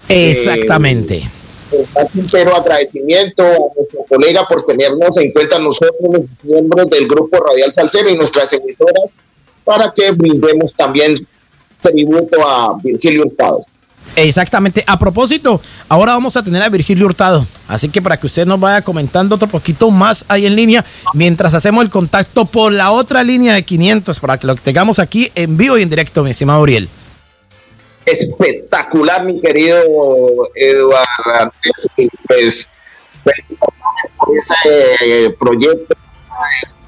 Exactamente. 0.09 1.17
Eh, 1.71 1.85
un 1.95 2.07
sincero 2.07 2.55
agradecimiento 2.55 3.43
a 3.43 3.73
nuestro 3.75 4.03
colega 4.09 4.47
por 4.47 4.63
tenernos 4.63 5.15
en 5.17 5.31
cuenta 5.31 5.59
nosotros, 5.59 5.95
los 6.11 6.25
miembros 6.43 6.89
del 6.89 7.07
Grupo 7.07 7.37
Radial 7.37 7.71
Salcero 7.71 8.09
y 8.09 8.17
nuestras 8.17 8.51
emisoras, 8.51 9.11
para 9.63 9.93
que 9.93 10.11
brindemos 10.11 10.73
también 10.73 11.15
tributo 11.81 12.37
a 12.47 12.77
Virgilio 12.81 13.23
Hurtado. 13.25 13.59
Exactamente. 14.15 14.83
A 14.87 14.97
propósito, 14.97 15.61
ahora 15.89 16.13
vamos 16.13 16.37
a 16.37 16.43
tener 16.43 16.61
a 16.61 16.69
Virgilio 16.69 17.05
Hurtado. 17.05 17.45
Así 17.67 17.89
que 17.89 18.01
para 18.01 18.17
que 18.17 18.27
usted 18.27 18.45
nos 18.45 18.59
vaya 18.59 18.81
comentando 18.81 19.35
otro 19.35 19.47
poquito 19.47 19.91
más 19.91 20.23
ahí 20.27 20.45
en 20.45 20.55
línea, 20.55 20.85
mientras 21.13 21.53
hacemos 21.53 21.83
el 21.83 21.89
contacto 21.89 22.45
por 22.45 22.71
la 22.71 22.91
otra 22.91 23.23
línea 23.23 23.53
de 23.53 23.63
500, 23.63 24.19
para 24.19 24.37
que 24.37 24.47
lo 24.47 24.55
tengamos 24.55 24.99
aquí 24.99 25.31
en 25.35 25.57
vivo 25.57 25.77
y 25.77 25.83
en 25.83 25.89
directo, 25.89 26.23
mi 26.23 26.31
estimado 26.31 26.61
Uriel. 26.61 26.89
Espectacular, 28.05 29.25
mi 29.25 29.39
querido 29.39 29.81
Eduardo. 30.55 31.51
Pues, 32.27 32.69
por 34.17 34.37
ese 34.37 34.53
eh, 35.01 35.35
proyecto, 35.39 35.95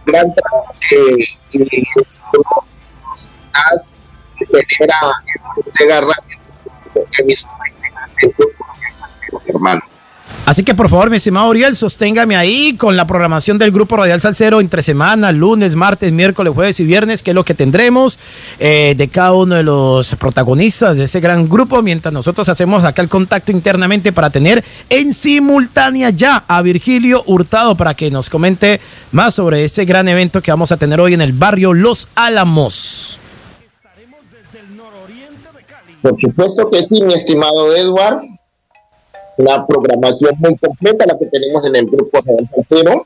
gran 0.05 0.31
trabajo 0.33 0.75
que, 0.87 1.25
que, 1.49 1.65
que, 1.65 1.81
que, 1.81 2.03
Así 10.47 10.63
que 10.63 10.73
por 10.73 10.89
favor, 10.89 11.09
mi 11.09 11.17
estimado 11.17 11.49
Uriel, 11.49 11.75
sosténgame 11.75 12.37
ahí 12.37 12.77
con 12.77 12.95
la 12.95 13.05
programación 13.05 13.57
del 13.57 13.71
Grupo 13.71 13.97
Radial 13.97 14.21
Salcero 14.21 14.61
entre 14.61 14.81
semana, 14.81 15.33
lunes, 15.33 15.75
martes, 15.75 16.13
miércoles, 16.13 16.53
jueves 16.53 16.79
y 16.79 16.85
viernes, 16.85 17.21
que 17.21 17.31
es 17.31 17.35
lo 17.35 17.43
que 17.43 17.53
tendremos 17.53 18.17
eh, 18.57 18.95
de 18.97 19.09
cada 19.09 19.33
uno 19.33 19.55
de 19.55 19.63
los 19.63 20.15
protagonistas 20.15 20.95
de 20.95 21.03
ese 21.03 21.19
gran 21.19 21.49
grupo, 21.49 21.81
mientras 21.81 22.13
nosotros 22.13 22.47
hacemos 22.47 22.85
acá 22.85 23.01
el 23.01 23.09
contacto 23.09 23.51
internamente 23.51 24.13
para 24.13 24.29
tener 24.29 24.63
en 24.89 25.13
simultánea 25.13 26.11
ya 26.11 26.45
a 26.47 26.61
Virgilio 26.61 27.23
Hurtado 27.27 27.75
para 27.75 27.93
que 27.93 28.09
nos 28.09 28.29
comente 28.29 28.79
más 29.11 29.33
sobre 29.33 29.65
ese 29.65 29.83
gran 29.83 30.07
evento 30.07 30.41
que 30.41 30.51
vamos 30.51 30.71
a 30.71 30.77
tener 30.77 31.01
hoy 31.01 31.13
en 31.13 31.19
el 31.19 31.33
barrio 31.33 31.73
Los 31.73 32.07
Álamos. 32.15 33.19
Por 36.07 36.17
supuesto 36.17 36.69
que 36.69 36.83
sí, 36.83 37.03
mi 37.03 37.13
estimado 37.13 37.75
Edward 37.75 38.21
una 39.39 39.67
programación 39.67 40.35
muy 40.39 40.55
completa 40.55 41.05
la 41.05 41.19
que 41.19 41.25
tenemos 41.25 41.65
en 41.65 41.75
el 41.75 41.85
grupo 41.87 42.19
Real 42.25 42.49
Saltero. 42.49 43.05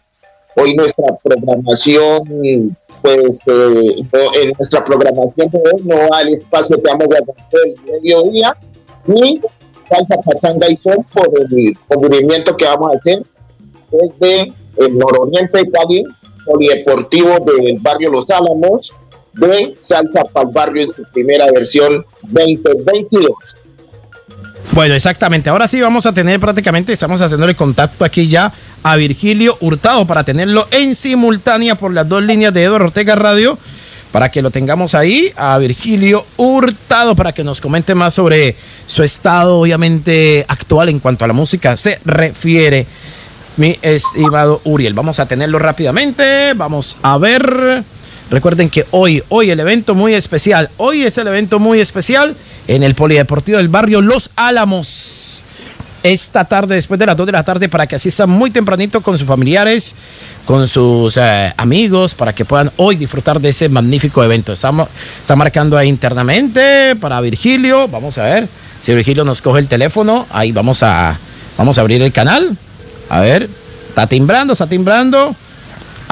Hoy 0.56 0.76
nuestra 0.76 1.18
programación, 1.24 2.76
pues 3.02 3.40
eh, 3.48 4.04
en 4.44 4.54
nuestra 4.56 4.84
programación 4.84 5.50
de 5.50 5.58
hoy 5.58 5.82
no 5.84 5.96
hay 6.14 6.34
espacio 6.34 6.80
que 6.80 6.92
vamos 6.92 7.08
a 7.08 7.58
el 7.64 7.92
mediodía, 7.92 8.56
ni 9.08 9.42
salsa 9.90 10.22
pachanga 10.22 10.70
y 10.70 10.76
sol 10.76 11.04
por 11.12 11.28
el 11.40 11.76
cubrimiento 11.88 12.56
que 12.56 12.66
vamos 12.66 12.94
a 12.94 12.98
hacer 12.98 13.24
desde 13.90 14.54
el 14.78 14.96
nororiente 14.96 15.58
de 15.58 15.72
Cali, 15.72 16.04
polideportivo 16.46 17.40
del 17.40 17.80
barrio 17.80 18.12
Los 18.12 18.30
Álamos, 18.30 18.96
de 19.34 19.74
Salsa 19.78 20.24
para 20.26 20.48
Barrio 20.48 20.84
en 20.84 20.88
su 20.94 21.04
primera 21.12 21.52
versión 21.52 22.06
2022. 22.24 23.72
Bueno, 24.74 24.96
exactamente. 24.96 25.50
Ahora 25.50 25.68
sí 25.68 25.82
vamos 25.82 26.06
a 26.06 26.14
tener 26.14 26.40
prácticamente, 26.40 26.94
estamos 26.94 27.20
haciendo 27.22 27.46
el 27.46 27.56
contacto 27.56 28.06
aquí 28.06 28.28
ya 28.28 28.54
a 28.84 28.96
Virgilio 28.96 29.58
Hurtado 29.60 30.06
para 30.06 30.24
tenerlo 30.24 30.68
en 30.72 30.96
simultánea 30.96 31.76
por 31.76 31.94
las 31.94 32.08
dos 32.08 32.24
líneas 32.24 32.54
de 32.54 32.64
Eduardo 32.64 32.86
Ortega 32.86 33.16
Radio, 33.16 33.58
para 34.12 34.30
que 34.30 34.42
lo 34.42 34.50
tengamos 34.50 34.96
ahí, 34.96 35.34
a 35.36 35.58
Virgilio 35.58 36.26
Hurtado, 36.38 37.16
para 37.16 37.34
que 37.34 37.44
nos 37.44 37.60
comente 37.60 37.96
más 37.96 38.14
sobre 38.14 38.56
su 38.88 39.04
estado, 39.04 39.60
obviamente, 39.60 40.46
actual 40.48 40.90
en 40.90 41.00
cuanto 41.00 41.26
a 41.26 41.28
la 41.28 41.34
música 41.34 41.76
se 41.76 42.00
refiere. 42.06 42.86
Mi 43.58 43.78
estimado 43.82 44.62
Uriel, 44.64 44.94
vamos 44.94 45.20
a 45.20 45.26
tenerlo 45.26 45.60
rápidamente, 45.60 46.54
vamos 46.54 46.98
a 47.02 47.18
ver. 47.18 47.84
Recuerden 48.32 48.70
que 48.70 48.86
hoy, 48.92 49.22
hoy 49.28 49.52
el 49.52 49.60
evento 49.60 49.94
muy 49.94 50.14
especial, 50.14 50.70
hoy 50.78 51.04
es 51.04 51.18
el 51.18 51.28
evento 51.28 51.60
muy 51.60 51.82
especial 51.82 52.34
en 52.66 52.82
el 52.82 52.96
Polideportivo 52.96 53.58
del 53.58 53.68
barrio 53.68 54.02
Los 54.02 54.30
Álamos. 54.38 55.42
Esta 56.02 56.46
tarde, 56.46 56.76
después 56.76 56.98
de 56.98 57.06
las 57.06 57.18
2 57.18 57.26
de 57.26 57.32
la 57.34 57.44
tarde, 57.44 57.68
para 57.68 57.88
que 57.88 57.98
asistan 57.98 58.30
muy 58.30 58.50
tempranito 58.50 59.02
con 59.02 59.18
sus 59.18 59.28
familiares, 59.28 59.96
con 60.46 60.66
sus 60.70 61.18
eh, 61.18 61.54
amigos, 61.58 62.16
para 62.16 62.34
que 62.34 62.46
puedan 62.46 62.72
hoy 62.78 62.96
disfrutar 62.96 63.42
de 63.42 63.50
ese 63.50 63.68
magnífico 63.68 64.24
evento. 64.24 64.54
Estamos, 64.54 64.88
está 65.22 65.36
marcando 65.36 65.78
ahí 65.78 65.90
internamente 65.90 66.96
para 66.96 67.20
Virgilio. 67.20 67.90
Vamos 67.90 68.18
a 68.18 68.24
ver 68.24 68.48
si 68.82 68.96
Virgilio 68.96 69.26
nos 69.26 69.42
coge 69.42 69.60
el 69.60 69.68
teléfono. 69.68 70.26
Ahí 70.32 70.54
vamos 70.54 70.84
a, 70.84 71.20
vamos 71.58 71.78
a 71.78 71.82
abrir 71.82 72.02
el 72.02 72.14
canal. 72.14 72.56
A 73.10 73.20
ver, 73.20 73.50
está 73.90 74.08
timbrando, 74.08 74.54
está 74.54 74.68
timbrando. 74.68 75.36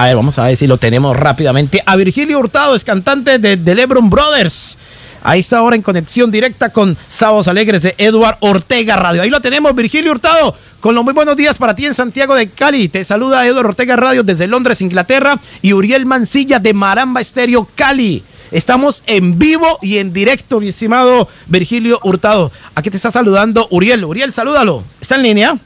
A 0.00 0.04
ver, 0.04 0.16
vamos 0.16 0.38
a 0.38 0.44
ver 0.44 0.56
si 0.56 0.66
lo 0.66 0.78
tenemos 0.78 1.14
rápidamente. 1.14 1.82
A 1.84 1.94
Virgilio 1.94 2.38
Hurtado, 2.38 2.74
es 2.74 2.84
cantante 2.84 3.38
de 3.38 3.58
The 3.58 3.74
Lebron 3.74 4.08
Brothers. 4.08 4.78
Ahí 5.22 5.40
está 5.40 5.58
ahora 5.58 5.76
en 5.76 5.82
conexión 5.82 6.30
directa 6.30 6.70
con 6.70 6.96
Sábados 7.10 7.48
Alegres 7.48 7.82
de 7.82 7.94
Eduard 7.98 8.38
Ortega 8.40 8.96
Radio. 8.96 9.20
Ahí 9.20 9.28
lo 9.28 9.42
tenemos, 9.42 9.74
Virgilio 9.74 10.12
Hurtado, 10.12 10.56
con 10.80 10.94
los 10.94 11.04
muy 11.04 11.12
buenos 11.12 11.36
días 11.36 11.58
para 11.58 11.74
ti 11.74 11.84
en 11.84 11.92
Santiago 11.92 12.34
de 12.34 12.48
Cali. 12.48 12.88
Te 12.88 13.04
saluda 13.04 13.46
Eduard 13.46 13.66
Ortega 13.66 13.94
Radio 13.94 14.22
desde 14.22 14.46
Londres, 14.46 14.80
Inglaterra, 14.80 15.38
y 15.60 15.74
Uriel 15.74 16.06
Mancilla 16.06 16.58
de 16.58 16.72
Maramba 16.72 17.20
Estéreo 17.20 17.68
Cali. 17.74 18.24
Estamos 18.52 19.04
en 19.06 19.38
vivo 19.38 19.78
y 19.82 19.98
en 19.98 20.14
directo, 20.14 20.60
mi 20.60 20.68
estimado 20.68 21.28
Virgilio 21.44 22.00
Hurtado. 22.02 22.50
Aquí 22.74 22.88
te 22.88 22.96
está 22.96 23.10
saludando 23.10 23.68
Uriel. 23.70 24.06
Uriel, 24.06 24.32
salúdalo. 24.32 24.82
¿Está 24.98 25.16
en 25.16 25.22
línea? 25.24 25.58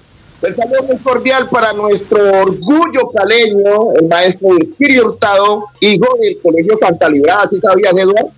El 0.45 0.55
saludo 0.55 0.83
muy 0.83 0.99
cordial 0.99 1.49
para 1.49 1.73
nuestro 1.73 2.43
orgullo 2.43 3.11
caleño, 3.15 3.95
el 3.99 4.09
maestro 4.09 4.51
Virgilio 4.51 5.07
Hurtado, 5.07 5.65
hijo 5.81 6.19
del 6.21 6.39
Colegio 6.43 6.77
Santa 6.77 7.09
Librada, 7.09 7.47
¿sí 7.49 7.59
sabías, 7.61 7.97
Eduardo? 7.97 8.31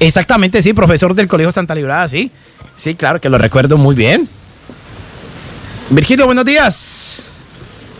Exactamente, 0.00 0.62
sí, 0.62 0.72
profesor 0.72 1.14
del 1.14 1.28
Colegio 1.28 1.52
Santa 1.52 1.74
Librada, 1.74 2.08
sí. 2.08 2.30
Sí, 2.76 2.94
claro 2.94 3.20
que 3.20 3.28
lo 3.28 3.38
recuerdo 3.38 3.76
muy 3.76 3.94
bien. 3.94 4.28
Virgilio, 5.90 6.26
buenos 6.26 6.44
días. 6.44 7.16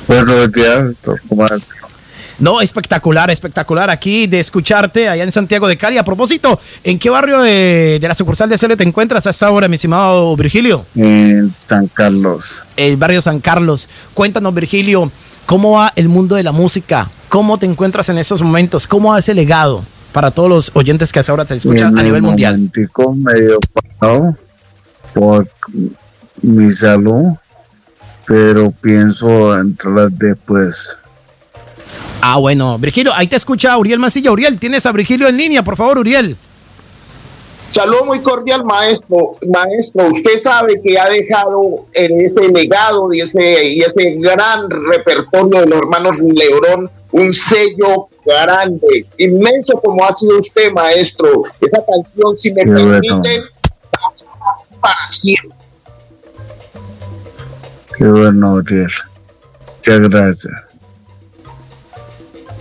Buenos 0.08 0.50
días, 0.50 0.84
doctor. 1.02 1.20
No, 2.38 2.60
espectacular, 2.60 3.30
espectacular 3.30 3.90
aquí 3.90 4.26
de 4.26 4.40
escucharte 4.40 5.08
allá 5.08 5.22
en 5.22 5.32
Santiago 5.32 5.68
de 5.68 5.76
Cali. 5.76 5.98
A 5.98 6.04
propósito, 6.04 6.58
¿en 6.82 6.98
qué 6.98 7.10
barrio 7.10 7.40
de, 7.40 7.98
la 8.02 8.14
sucursal 8.14 8.48
de 8.48 8.58
Cele 8.58 8.76
te 8.76 8.84
encuentras 8.84 9.26
a 9.26 9.30
esta 9.30 9.50
hora, 9.50 9.68
mi 9.68 9.76
estimado 9.76 10.36
Virgilio? 10.36 10.84
En 10.94 11.54
San 11.56 11.86
Carlos. 11.88 12.62
El 12.76 12.96
barrio 12.96 13.22
San 13.22 13.40
Carlos. 13.40 13.88
Cuéntanos, 14.14 14.52
Virgilio, 14.54 15.10
¿cómo 15.46 15.72
va 15.72 15.92
el 15.94 16.08
mundo 16.08 16.34
de 16.34 16.42
la 16.42 16.52
música? 16.52 17.10
¿Cómo 17.28 17.58
te 17.58 17.66
encuentras 17.66 18.08
en 18.08 18.18
estos 18.18 18.42
momentos? 18.42 18.86
¿Cómo 18.86 19.10
va 19.10 19.18
ese 19.18 19.34
legado 19.34 19.84
para 20.12 20.30
todos 20.30 20.48
los 20.48 20.70
oyentes 20.74 21.12
que 21.12 21.20
ahora 21.28 21.46
se 21.46 21.54
escuchan 21.54 21.98
a 21.98 22.02
nivel 22.02 22.22
mundial? 22.22 22.58
medio 23.16 23.58
parado 23.98 24.36
por 25.12 25.48
mi 26.42 26.70
salud, 26.72 27.32
pero 28.26 28.72
pienso 28.72 29.58
entrar 29.58 30.10
después. 30.10 30.98
Ah, 32.20 32.38
bueno, 32.38 32.78
Virgilio, 32.78 33.12
ahí 33.14 33.26
te 33.26 33.36
escucha 33.36 33.76
Uriel 33.76 33.98
Mancilla. 33.98 34.32
Uriel, 34.32 34.58
tienes 34.58 34.86
a 34.86 34.92
Virgilio 34.92 35.28
en 35.28 35.36
línea, 35.36 35.62
por 35.62 35.76
favor, 35.76 35.98
Uriel. 35.98 36.36
Saludo 37.68 38.04
muy 38.04 38.20
cordial, 38.20 38.64
maestro. 38.64 39.36
Maestro, 39.52 40.04
usted 40.04 40.38
sabe 40.38 40.80
que 40.80 40.98
ha 40.98 41.08
dejado 41.08 41.86
en 41.94 42.20
ese 42.20 42.48
legado 42.48 43.12
y 43.12 43.20
ese, 43.20 43.64
y 43.68 43.80
ese 43.80 44.14
gran 44.18 44.70
repertorio 44.70 45.60
de 45.60 45.66
los 45.66 45.78
hermanos 45.78 46.18
Lebrón 46.20 46.90
un 47.10 47.32
sello 47.32 48.08
grande, 48.26 49.06
inmenso 49.18 49.80
como 49.80 50.04
ha 50.04 50.12
sido 50.12 50.38
usted, 50.38 50.72
maestro. 50.72 51.42
Esa 51.60 51.84
canción, 51.84 52.36
si 52.36 52.52
me 52.52 52.64
permiten, 52.64 53.42
para 54.80 55.06
siempre. 55.10 55.58
Qué 57.96 58.04
bueno, 58.04 58.54
Uriel. 58.54 58.88
Muchas 59.76 60.00
gracias. 60.00 60.63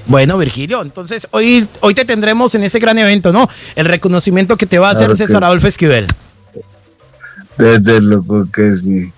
Bueno, 0.06 0.38
Virgilio, 0.38 0.82
entonces 0.82 1.28
hoy, 1.32 1.68
hoy 1.80 1.94
te 1.94 2.06
tendremos 2.06 2.54
en 2.56 2.64
ese 2.64 2.80
gran 2.80 2.98
evento, 2.98 3.32
¿no? 3.32 3.50
El 3.76 3.86
reconocimiento 3.86 4.58
que 4.58 4.66
te 4.66 4.80
va 4.80 4.90
a 4.90 4.92
hacer 4.92 5.16
César 5.16 5.44
Adolfo 5.44 5.68
Esquivel. 5.68 6.08
Desde 7.58 8.02
luego 8.02 8.48
que 8.52 8.76
sí. 8.76 9.14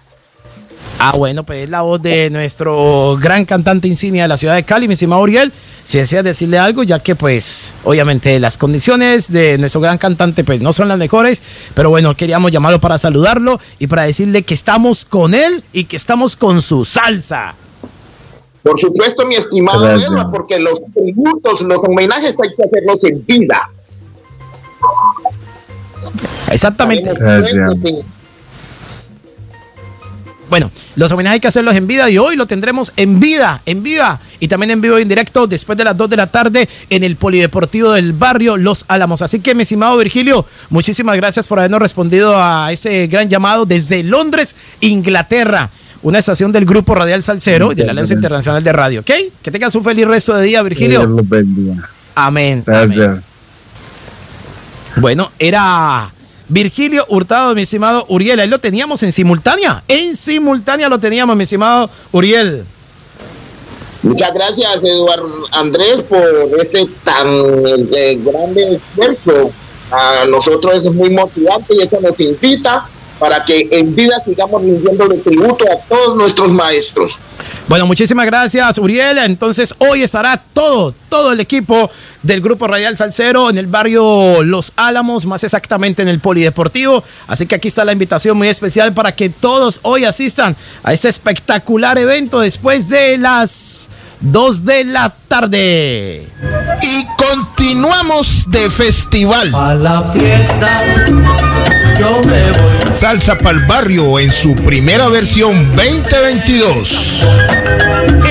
Ah, 0.99 1.13
bueno, 1.17 1.43
pues 1.43 1.65
es 1.65 1.69
la 1.69 1.81
voz 1.81 2.01
de 2.01 2.29
nuestro 2.29 3.17
gran 3.19 3.45
cantante 3.45 3.87
insignia 3.87 4.23
de 4.23 4.27
la 4.29 4.37
ciudad 4.37 4.55
de 4.55 4.63
Cali, 4.63 4.87
mi 4.87 4.93
estimado 4.93 5.21
Uriel. 5.21 5.51
Si 5.83 5.97
desea 5.97 6.23
decirle 6.23 6.57
algo, 6.57 6.83
ya 6.83 6.99
que 6.99 7.15
pues 7.15 7.73
obviamente 7.83 8.39
las 8.39 8.57
condiciones 8.57 9.31
de 9.31 9.57
nuestro 9.57 9.81
gran 9.81 9.97
cantante 9.97 10.43
pues 10.43 10.61
no 10.61 10.71
son 10.73 10.87
las 10.87 10.97
mejores, 10.97 11.43
pero 11.73 11.89
bueno, 11.89 12.15
queríamos 12.15 12.51
llamarlo 12.51 12.79
para 12.79 12.97
saludarlo 12.97 13.59
y 13.77 13.87
para 13.87 14.03
decirle 14.03 14.43
que 14.43 14.53
estamos 14.53 15.05
con 15.05 15.33
él 15.33 15.63
y 15.73 15.83
que 15.83 15.97
estamos 15.97 16.35
con 16.35 16.61
su 16.61 16.85
salsa. 16.85 17.55
Por 18.65 18.79
supuesto, 18.79 19.27
mi 19.27 19.35
estimado 19.35 19.87
Eva, 19.87 20.31
porque 20.31 20.57
los 20.57 20.81
tributos, 20.91 21.61
los 21.61 21.77
homenajes 21.83 22.35
hay 22.41 22.49
que 22.55 22.63
hacerlos 22.63 23.03
en 23.03 23.23
vida. 23.23 23.69
Exactamente. 26.49 27.13
Bueno, 30.49 30.71
los 30.95 31.11
homenajes 31.11 31.35
hay 31.35 31.39
que 31.41 31.47
hacerlos 31.47 31.75
en 31.75 31.85
vida 31.85 32.09
y 32.09 32.17
hoy 32.17 32.35
lo 32.35 32.47
tendremos 32.47 32.91
en 32.97 33.19
vida, 33.19 33.61
en 33.67 33.83
vida 33.83 34.19
y 34.39 34.47
también 34.47 34.71
en 34.71 34.81
vivo 34.81 34.97
y 34.97 35.03
en 35.03 35.09
directo 35.09 35.45
después 35.45 35.77
de 35.77 35.83
las 35.83 35.95
2 35.95 36.09
de 36.09 36.17
la 36.17 36.25
tarde 36.25 36.67
en 36.89 37.03
el 37.03 37.17
Polideportivo 37.17 37.91
del 37.91 38.13
barrio 38.13 38.57
Los 38.57 38.85
Álamos. 38.87 39.21
Así 39.21 39.41
que, 39.41 39.53
mi 39.53 39.61
estimado 39.61 39.95
Virgilio, 39.95 40.43
muchísimas 40.71 41.15
gracias 41.17 41.47
por 41.47 41.59
habernos 41.59 41.81
respondido 41.81 42.33
a 42.35 42.71
ese 42.71 43.05
gran 43.05 43.29
llamado 43.29 43.67
desde 43.67 44.01
Londres, 44.01 44.55
Inglaterra 44.79 45.69
una 46.05 46.19
estación 46.19 46.51
del 46.51 46.65
Grupo 46.65 46.93
Radial 46.93 47.23
Salcero 47.23 47.69
de 47.69 47.83
la 47.83 47.91
Alianza 47.91 48.13
Internacional 48.13 48.63
de 48.63 48.71
Radio. 48.71 48.99
¿Ok? 48.99 49.09
Que 49.41 49.49
tengas 49.49 49.73
un 49.73 49.83
feliz 49.83 50.07
resto 50.07 50.35
de 50.35 50.43
día, 50.43 50.61
Virgilio. 50.61 51.01
Amén. 52.13 52.61
Gracias. 52.63 53.25
Bueno, 54.97 55.31
era 55.39 56.11
Virgilio 56.47 57.05
Hurtado, 57.09 57.55
mi 57.55 57.63
estimado 57.63 58.05
Uriel. 58.07 58.39
Ahí 58.39 58.47
lo 58.47 58.59
teníamos 58.59 59.01
en 59.01 59.11
simultánea. 59.11 59.83
En 59.87 60.15
simultánea 60.15 60.89
lo 60.89 60.99
teníamos, 60.99 61.35
mi 61.35 61.43
estimado 61.43 61.89
Uriel. 62.11 62.65
Muchas 64.03 64.31
gracias, 64.31 64.83
Eduardo 64.83 65.47
Andrés, 65.53 66.03
por 66.07 66.23
este 66.59 66.87
tan 67.03 67.27
eh, 67.27 68.19
grande 68.23 68.75
esfuerzo. 68.75 69.51
A 69.89 70.25
nosotros 70.27 70.85
es 70.85 70.93
muy 70.93 71.09
motivante 71.09 71.73
y 71.75 71.81
eso 71.81 71.99
nos 71.99 72.19
invita 72.19 72.87
para 73.19 73.43
que 73.43 73.67
en 73.71 73.95
vida 73.95 74.21
sigamos 74.25 74.61
rindiéndole 74.61 75.17
tributo 75.17 75.65
a 75.71 75.77
todos 75.87 76.17
nuestros 76.17 76.51
maestros. 76.51 77.19
Bueno, 77.67 77.85
muchísimas 77.87 78.25
gracias, 78.25 78.77
Uriel. 78.77 79.17
Entonces, 79.17 79.73
hoy 79.79 80.03
estará 80.03 80.41
todo, 80.53 80.93
todo 81.09 81.31
el 81.31 81.39
equipo 81.39 81.89
del 82.21 82.41
Grupo 82.41 82.67
Radial 82.67 82.97
Salcero 82.97 83.49
en 83.49 83.57
el 83.57 83.67
barrio 83.67 84.43
Los 84.43 84.71
Álamos, 84.75 85.25
más 85.25 85.43
exactamente 85.43 86.01
en 86.01 86.07
el 86.07 86.19
Polideportivo. 86.19 87.03
Así 87.27 87.45
que 87.45 87.55
aquí 87.55 87.67
está 87.67 87.83
la 87.85 87.91
invitación 87.91 88.37
muy 88.37 88.49
especial 88.49 88.93
para 88.93 89.13
que 89.13 89.29
todos 89.29 89.79
hoy 89.81 90.05
asistan 90.05 90.55
a 90.83 90.93
este 90.93 91.09
espectacular 91.09 91.97
evento 91.97 92.39
después 92.39 92.87
de 92.89 93.17
las 93.17 93.89
2 94.21 94.65
de 94.65 94.83
la 94.85 95.15
tarde. 95.27 96.27
Y 96.81 97.07
continuamos 97.35 98.45
de 98.47 98.69
festival. 98.69 99.53
A 99.53 99.73
la 99.75 100.03
fiesta 100.13 100.77
yo 101.99 102.21
me 102.23 102.43
voy. 102.51 102.75
Salsa 102.97 103.37
para 103.37 103.57
el 103.57 103.65
barrio 103.65 104.19
en 104.19 104.31
su 104.31 104.55
primera 104.55 105.09
versión 105.09 105.65
2022. 105.75 107.25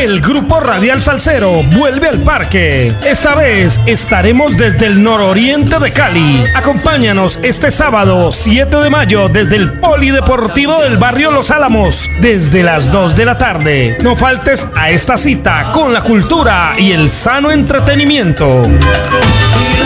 El 0.00 0.20
grupo 0.20 0.60
Radial 0.60 1.02
Salcero 1.02 1.62
vuelve 1.62 2.08
al 2.08 2.20
parque. 2.20 2.92
Esta 3.04 3.34
vez 3.34 3.80
estaremos 3.86 4.56
desde 4.56 4.86
el 4.86 5.02
nororiente 5.02 5.78
de 5.78 5.92
Cali. 5.92 6.44
Acompáñanos 6.54 7.38
este 7.42 7.70
sábado 7.70 8.32
7 8.32 8.76
de 8.78 8.90
mayo 8.90 9.28
desde 9.28 9.56
el 9.56 9.72
Polideportivo 9.72 10.82
del 10.82 10.98
barrio 10.98 11.30
Los 11.30 11.50
Álamos 11.50 12.10
desde 12.20 12.62
las 12.62 12.90
2 12.90 13.16
de 13.16 13.24
la 13.24 13.38
tarde. 13.38 13.98
No 14.02 14.16
faltes 14.16 14.68
a 14.74 14.90
esta 14.90 15.16
cita 15.16 15.70
con 15.72 15.92
la 15.92 16.02
cultura 16.02 16.74
y 16.78 16.92
el 16.92 17.10
sano 17.10 17.50
entretenimiento. 17.50 18.62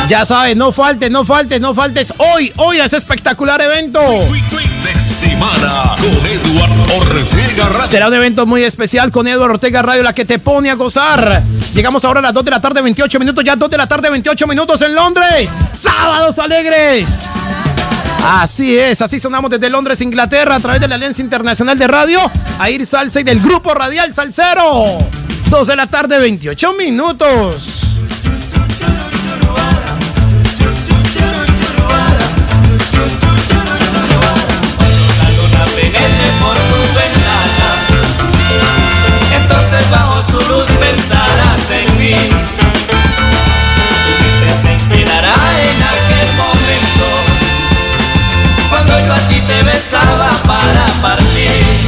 Ya 0.08 0.24
sabes, 0.24 0.56
no 0.56 0.72
faltes, 0.72 1.10
no 1.10 1.24
faltes, 1.24 1.60
no 1.60 1.74
faltes 1.74 2.14
hoy, 2.16 2.50
hoy 2.56 2.80
a 2.80 2.86
ese 2.86 2.96
espectacular 2.96 3.60
evento. 3.60 4.00
Será 7.90 8.08
un 8.08 8.14
evento 8.14 8.46
muy 8.46 8.64
especial 8.64 9.10
con 9.10 9.28
Eduardo 9.28 9.54
Ortega 9.54 9.82
Radio, 9.82 10.02
la 10.02 10.14
que 10.14 10.24
te 10.24 10.38
pone 10.38 10.70
a 10.70 10.74
gozar. 10.74 11.42
Llegamos 11.74 12.04
ahora 12.06 12.20
a 12.20 12.22
las 12.22 12.32
2 12.32 12.44
de 12.44 12.50
la 12.50 12.60
tarde, 12.60 12.80
28 12.80 13.18
minutos, 13.18 13.44
ya 13.44 13.54
2 13.54 13.70
de 13.70 13.76
la 13.76 13.86
tarde, 13.86 14.08
28 14.08 14.46
minutos 14.46 14.80
en 14.80 14.94
Londres. 14.94 15.50
Sábados 15.74 16.38
alegres. 16.38 17.08
Así 18.24 18.78
es, 18.78 19.02
así 19.02 19.20
sonamos 19.20 19.50
desde 19.50 19.68
Londres, 19.68 20.00
Inglaterra, 20.00 20.56
a 20.56 20.60
través 20.60 20.80
de 20.80 20.88
la 20.88 20.94
Alianza 20.94 21.20
Internacional 21.20 21.78
de 21.78 21.86
Radio, 21.86 22.20
a 22.58 22.70
ir 22.70 22.84
salsa 22.86 23.20
y 23.20 23.24
del 23.24 23.40
Grupo 23.40 23.74
Radial 23.74 24.14
Salcero. 24.14 24.98
2 25.50 25.66
de 25.66 25.76
la 25.76 25.86
tarde, 25.86 26.18
28 26.18 26.72
minutos. 26.74 27.87
Mí 42.08 42.16
Tu 44.04 44.12
mente 44.22 44.50
se 44.62 44.72
inspirará 44.72 45.34
en 45.68 45.78
aquel 45.94 46.28
momento 46.42 47.06
Cuando 48.70 48.98
yo 49.00 49.12
a 49.12 49.20
ti 49.28 49.40
te 49.40 49.62
besaba 49.62 50.30
para 50.46 50.86
partir 51.02 51.87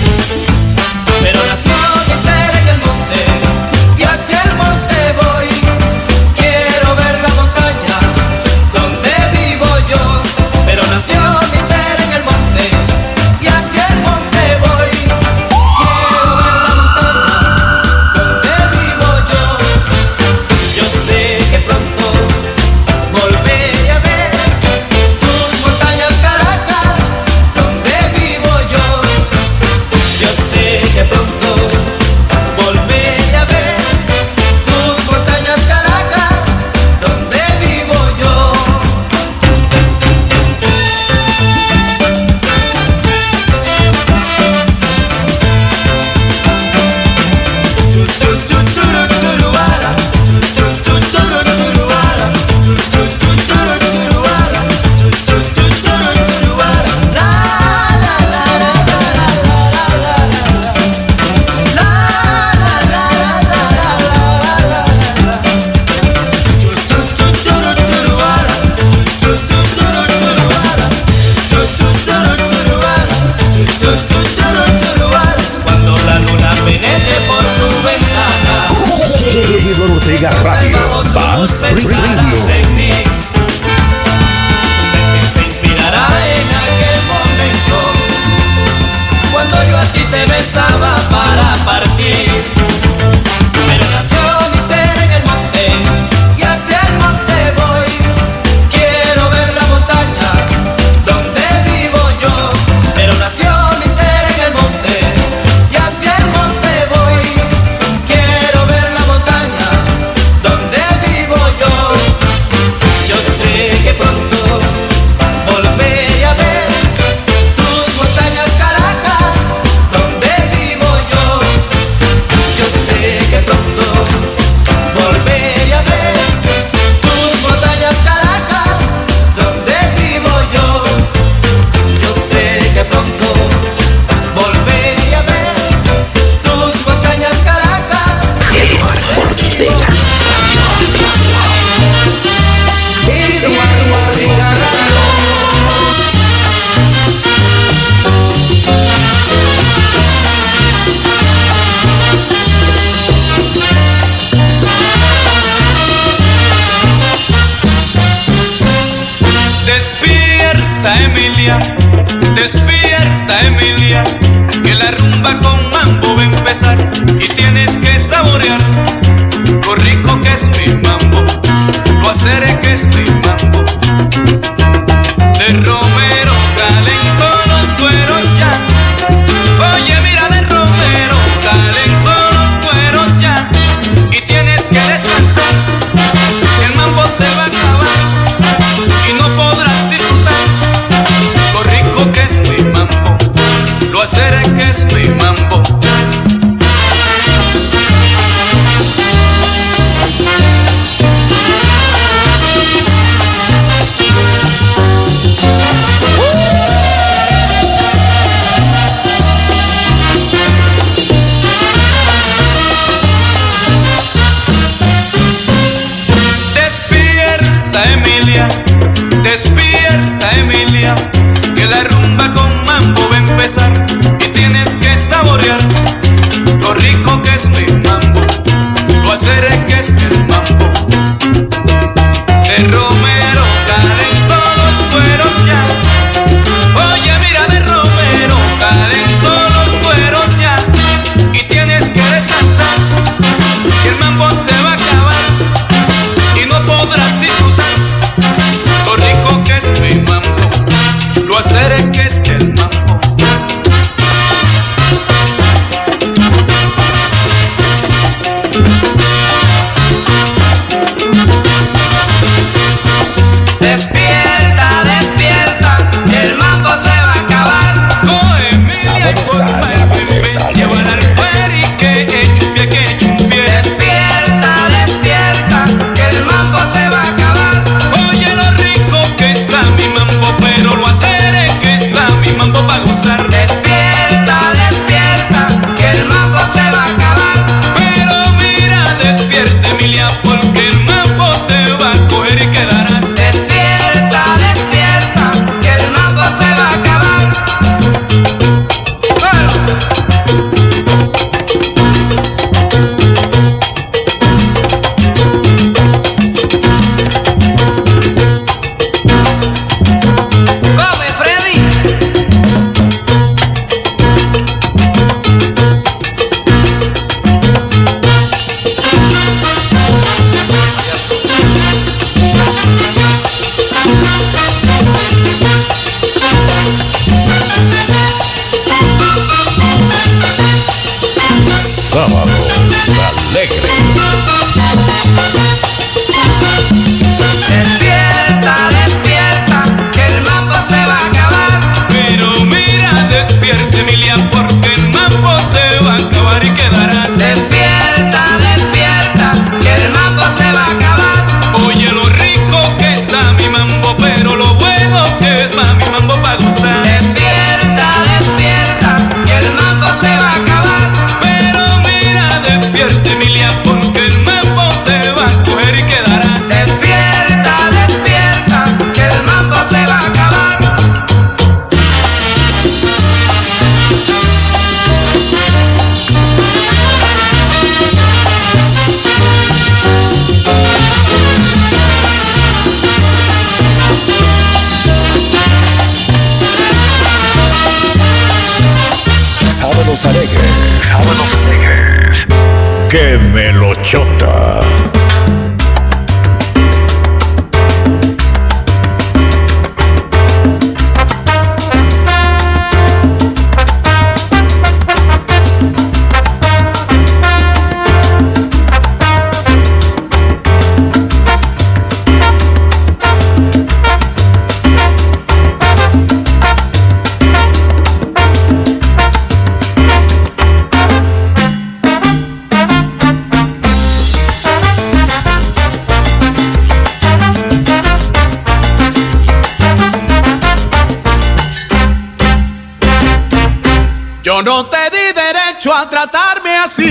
Yo 434.40 434.44
no 434.44 434.64
te 434.64 434.79
di 434.88 435.12
derecho 435.12 435.70
a 435.74 435.90
tratarme 435.90 436.57
así. 436.57 436.88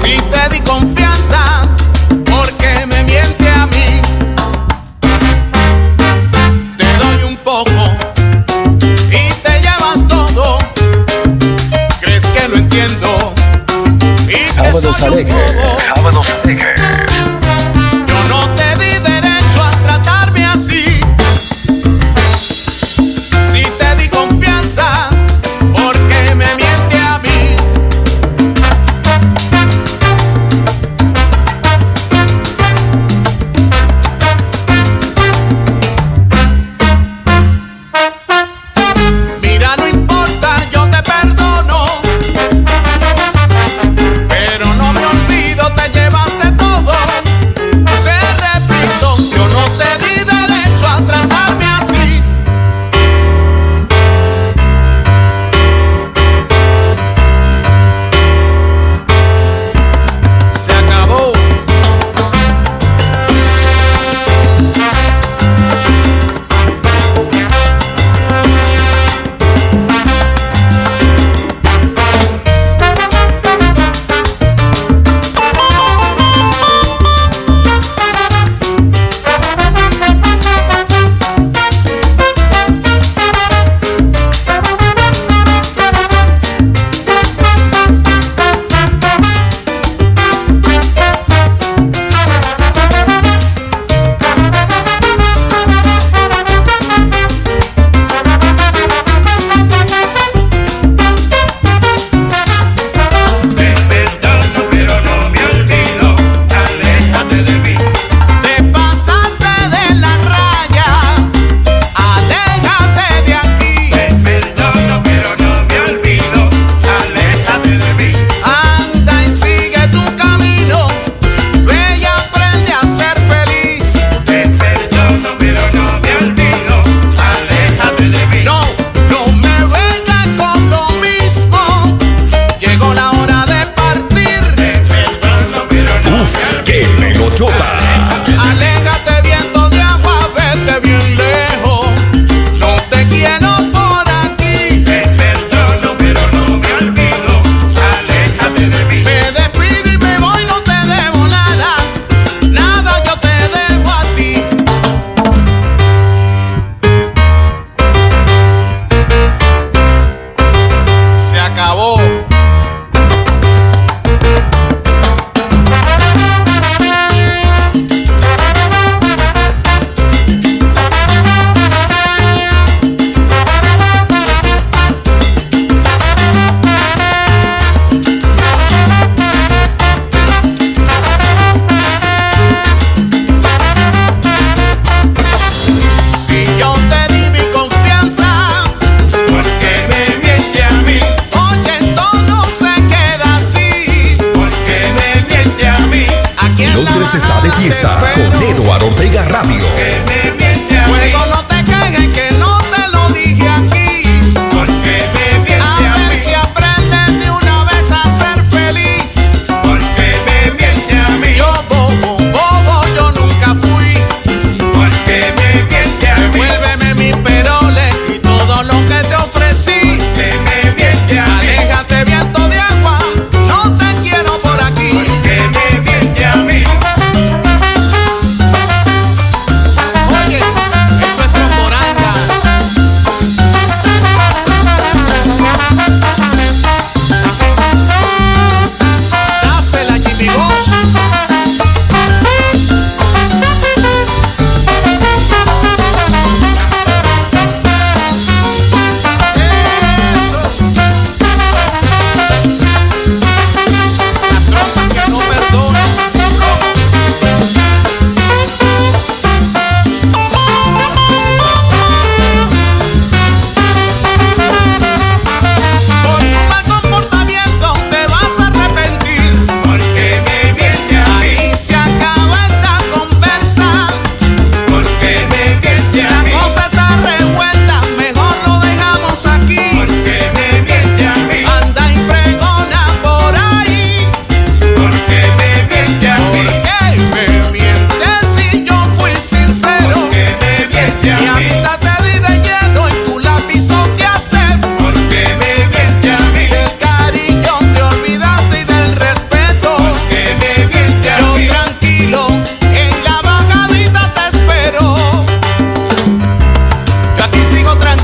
Si 0.00 0.16
te 0.20 0.48
di 0.54 0.60
confianza, 0.60 1.66
porque 2.24 2.86
me 2.86 3.02
miente 3.02 3.50
a 3.50 3.66
mí. 3.66 4.00
Te 6.76 6.84
doy 6.96 7.24
un 7.24 7.36
poco 7.38 7.72
y 9.10 9.32
te 9.42 9.60
llevas 9.62 10.06
todo. 10.06 10.58
¿Crees 12.00 12.24
que 12.26 12.48
no 12.48 12.54
entiendo? 12.58 13.34
Y 14.28 14.32
que 14.34 14.52
Sábados 14.52 14.96
soy 14.96 15.08
un 15.08 15.12
alegres. 15.14 15.54
bobo. 15.56 15.78
Sábados 15.92 16.28
alegres. 16.44 16.80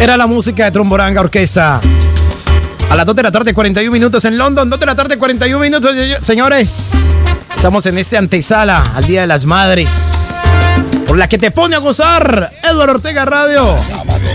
Era 0.04 0.18
la 0.18 0.26
música 0.26 0.66
de 0.66 0.70
Tromboranga 0.70 1.22
Orquesta. 1.22 1.80
A 2.90 2.94
las 2.94 3.06
2 3.06 3.16
de 3.16 3.22
la 3.22 3.32
tarde, 3.32 3.54
41 3.54 3.90
minutos 3.90 4.22
en 4.26 4.36
London. 4.36 4.68
2 4.68 4.78
de 4.78 4.84
la 4.84 4.94
tarde, 4.94 5.16
41 5.16 5.58
minutos, 5.58 5.96
señores. 6.20 6.90
Estamos 7.56 7.86
en 7.86 7.96
este 7.96 8.18
antesala 8.18 8.82
al 8.94 9.06
Día 9.06 9.22
de 9.22 9.26
las 9.26 9.46
Madres. 9.46 10.42
Por 11.08 11.16
la 11.16 11.26
que 11.26 11.38
te 11.38 11.50
pone 11.50 11.76
a 11.76 11.78
gozar, 11.78 12.50
Eduardo 12.62 12.96
Ortega 12.96 13.24
Radio. 13.24 13.64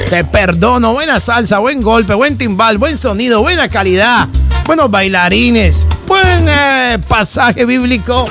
Te 0.10 0.24
perdono. 0.24 0.94
Buena 0.94 1.20
salsa, 1.20 1.60
buen 1.60 1.82
golpe, 1.82 2.16
buen 2.16 2.36
timbal, 2.36 2.80
buen 2.80 2.98
sonido, 2.98 3.44
buena 3.44 3.70
calidad. 3.70 4.28
Buenos 4.66 4.90
bailarines, 4.90 5.86
buen 6.08 6.48
eh, 6.50 6.98
pasaje 7.08 7.66
bíblico. 7.66 8.26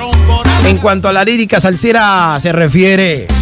En 0.65 0.77
cuanto 0.77 1.07
a 1.07 1.13
la 1.13 1.23
lírica 1.23 1.61
salsera 1.61 2.37
se 2.41 2.51
refiere 2.51 3.38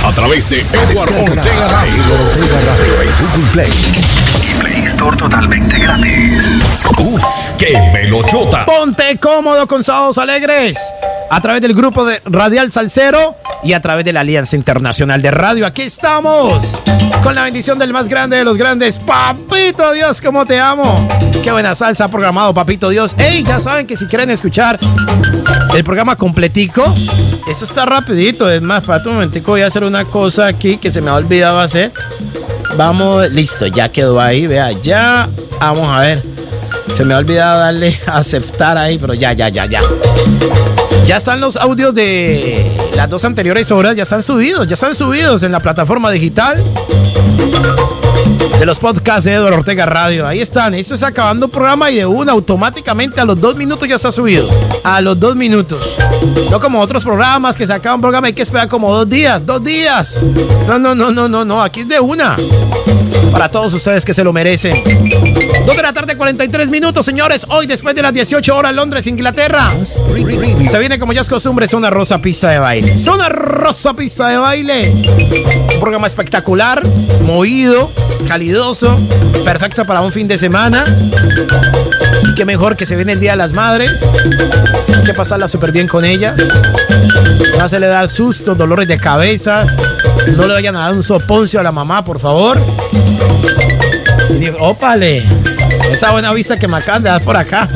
A 0.04 0.12
través 0.12 0.50
de 0.50 0.60
Edward 0.60 1.14
Ortega 1.14 1.68
Radio. 1.68 2.02
Ortega 2.28 2.60
Radio 2.66 3.02
y 3.02 3.06
Google 3.22 3.46
Play. 3.52 3.72
Play 4.60 4.84
Store 4.86 5.16
totalmente 5.16 5.78
gratis. 5.78 6.42
Uf, 6.98 7.22
qué 7.58 7.78
melochota. 7.92 8.64
Ponte 8.64 9.16
cómodo 9.18 9.66
con 9.66 9.84
Sábados 9.84 10.18
Alegres. 10.18 10.78
A 11.30 11.40
través 11.40 11.60
del 11.60 11.74
grupo 11.74 12.04
de 12.04 12.20
Radial 12.24 12.70
Salcero 12.70 13.34
y 13.64 13.72
a 13.72 13.80
través 13.80 14.04
de 14.04 14.12
la 14.12 14.20
Alianza 14.20 14.56
Internacional 14.56 15.20
de 15.22 15.30
Radio. 15.30 15.66
Aquí 15.66 15.82
estamos. 15.82 16.82
Con 17.22 17.34
la 17.34 17.42
bendición 17.42 17.78
del 17.78 17.92
más 17.92 18.08
grande 18.08 18.36
de 18.36 18.44
los 18.44 18.56
grandes. 18.56 18.98
Papito 18.98 19.92
Dios, 19.92 20.20
cómo 20.20 20.46
te 20.46 20.60
amo. 20.60 20.94
Qué 21.42 21.50
buena 21.50 21.74
salsa 21.74 22.04
ha 22.04 22.08
programado, 22.08 22.54
Papito 22.54 22.88
Dios. 22.88 23.14
Ey, 23.18 23.42
ya 23.42 23.58
saben 23.58 23.86
que 23.86 23.96
si 23.96 24.06
quieren 24.06 24.30
escuchar 24.30 24.78
el 25.74 25.84
programa 25.84 26.16
completico, 26.16 26.94
eso 27.48 27.64
está 27.64 27.84
rapidito. 27.84 28.50
Es 28.50 28.62
más, 28.62 28.84
para 28.84 29.02
un 29.04 29.14
momentico 29.14 29.52
voy 29.52 29.62
a 29.62 29.66
hacer 29.66 29.84
una 29.84 30.04
cosa 30.04 30.46
aquí 30.46 30.76
que 30.76 30.92
se 30.92 31.00
me 31.00 31.10
ha 31.10 31.14
olvidado 31.14 31.58
hacer. 31.58 31.92
Vamos, 32.76 33.30
listo, 33.30 33.66
ya 33.66 33.88
quedó 33.88 34.20
ahí, 34.20 34.46
vea, 34.46 34.72
ya. 34.72 35.28
Vamos 35.58 35.88
a 35.88 36.00
ver. 36.00 36.22
Se 36.94 37.04
me 37.04 37.14
ha 37.14 37.18
olvidado 37.18 37.60
darle 37.60 37.98
aceptar 38.06 38.76
ahí, 38.76 38.98
pero 38.98 39.14
ya, 39.14 39.32
ya, 39.32 39.48
ya, 39.48 39.66
ya. 39.66 39.80
Ya 41.04 41.16
están 41.16 41.40
los 41.40 41.56
audios 41.56 41.94
de 41.94 42.70
las 42.94 43.08
dos 43.08 43.24
anteriores 43.24 43.70
horas, 43.70 43.96
ya 43.96 44.02
están 44.02 44.22
subidos, 44.22 44.66
ya 44.66 44.74
están 44.74 44.94
subidos 44.94 45.42
en 45.42 45.52
la 45.52 45.60
plataforma 45.60 46.10
digital 46.10 46.62
de 48.58 48.66
los 48.66 48.78
podcasts 48.78 49.24
de 49.24 49.34
Eduardo 49.34 49.58
Ortega 49.58 49.86
Radio. 49.86 50.26
Ahí 50.26 50.40
están, 50.40 50.74
esto 50.74 50.94
es 50.94 51.02
acabando 51.02 51.48
programa 51.48 51.90
y 51.90 51.96
de 51.96 52.06
una 52.06 52.32
automáticamente 52.32 53.20
a 53.20 53.24
los 53.24 53.40
dos 53.40 53.56
minutos 53.56 53.86
ya 53.88 53.96
está 53.96 54.10
subido. 54.10 54.48
A 54.82 55.00
los 55.00 55.18
dos 55.18 55.36
minutos. 55.36 55.96
No 56.50 56.58
como 56.60 56.80
otros 56.80 57.04
programas 57.04 57.56
que 57.56 57.66
se 57.66 57.78
programa 57.78 58.26
hay 58.26 58.32
que 58.32 58.42
esperar 58.42 58.68
como 58.68 58.94
dos 58.94 59.08
días, 59.08 59.44
dos 59.44 59.62
días. 59.62 60.24
No, 60.66 60.78
no, 60.78 60.94
no, 60.94 61.10
no, 61.10 61.28
no, 61.28 61.44
no, 61.44 61.62
aquí 61.62 61.80
es 61.80 61.88
de 61.88 62.00
una. 62.00 62.36
Para 63.30 63.48
todos 63.48 63.74
ustedes 63.74 64.04
que 64.04 64.14
se 64.14 64.24
lo 64.24 64.32
merecen. 64.32 64.82
Dos 65.66 65.76
de 65.76 65.82
la 65.82 65.92
tarde, 65.92 66.16
43 66.16 66.70
minutos, 66.70 67.04
señores. 67.04 67.44
Hoy, 67.48 67.66
después 67.66 67.94
de 67.94 68.02
las 68.02 68.14
18 68.14 68.56
horas, 68.56 68.72
Londres, 68.72 69.06
Inglaterra. 69.06 69.70
Se 70.70 70.78
viene 70.78 70.98
como 70.98 71.12
ya 71.12 71.20
es 71.20 71.28
costumbre, 71.28 71.66
una 71.74 71.90
rosa 71.90 72.18
pista 72.18 72.50
de 72.50 72.58
baile. 72.58 72.94
Es 72.94 73.06
una 73.08 73.28
rosa 73.28 73.94
pista 73.94 74.28
de 74.28 74.36
baile. 74.38 74.90
Un 75.74 75.80
programa 75.80 76.06
espectacular, 76.06 76.86
movido, 77.24 77.90
calidoso, 78.26 78.98
perfecto 79.44 79.84
para 79.84 80.00
un 80.00 80.12
fin 80.12 80.28
de 80.28 80.38
semana. 80.38 80.84
Y 82.22 82.34
qué 82.34 82.44
mejor 82.44 82.76
que 82.76 82.86
se 82.86 82.96
viene 82.96 83.12
el 83.12 83.20
Día 83.20 83.32
de 83.32 83.36
las 83.36 83.52
Madres. 83.52 83.92
Hay 84.94 85.04
que 85.04 85.14
pasarla 85.14 85.48
súper 85.48 85.72
bien 85.72 85.86
con 85.86 86.04
ellas. 86.04 86.40
No 87.58 87.68
se 87.68 87.80
le 87.80 87.86
da 87.86 88.06
sustos, 88.08 88.56
dolores 88.56 88.88
de 88.88 88.98
cabeza. 88.98 89.64
No 90.36 90.46
le 90.46 90.54
vayan 90.54 90.76
a 90.76 90.80
dar 90.80 90.92
un 90.92 91.02
soponcio 91.02 91.60
a 91.60 91.62
la 91.62 91.72
mamá, 91.72 92.04
por 92.04 92.18
favor. 92.18 92.58
Y 94.30 94.34
digo, 94.34 94.58
ópale, 94.60 95.22
esa 95.90 96.12
buena 96.12 96.32
vista 96.32 96.58
que 96.58 96.68
me 96.68 96.76
acaban 96.78 97.02
de 97.02 97.10
dar 97.10 97.22
por 97.22 97.36
acá. 97.36 97.68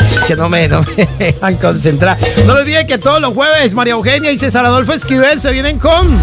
Es 0.00 0.24
que 0.24 0.36
no 0.36 0.48
me, 0.48 0.68
no 0.68 0.82
me 0.96 1.06
dejan 1.18 1.56
concentrar. 1.56 2.18
No 2.46 2.54
olviden 2.54 2.86
que 2.86 2.98
todos 2.98 3.20
los 3.20 3.32
jueves 3.32 3.74
María 3.74 3.94
Eugenia 3.94 4.30
y 4.30 4.38
César 4.38 4.64
Adolfo 4.64 4.92
Esquivel 4.92 5.40
se 5.40 5.50
vienen 5.52 5.78
con 5.78 6.16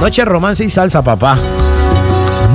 Noche 0.00 0.24
Romance 0.24 0.64
y 0.64 0.70
Salsa, 0.70 1.02
papá. 1.02 1.38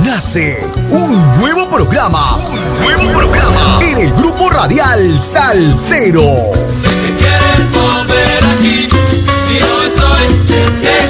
Nace 0.04 0.66
un 0.90 1.36
nuevo 1.38 1.68
programa. 1.68 2.36
Un 2.50 2.80
nuevo 2.82 3.18
programa. 3.18 3.78
En 3.82 3.98
el 3.98 4.12
grupo 4.14 4.48
radial 4.50 5.20
Salcero. 5.22 6.22
Si 6.82 7.12
quieres 7.12 7.70
volver 7.72 8.44
aquí, 8.54 8.88
si 9.46 9.60
no 9.60 9.82
estoy. 9.82 11.01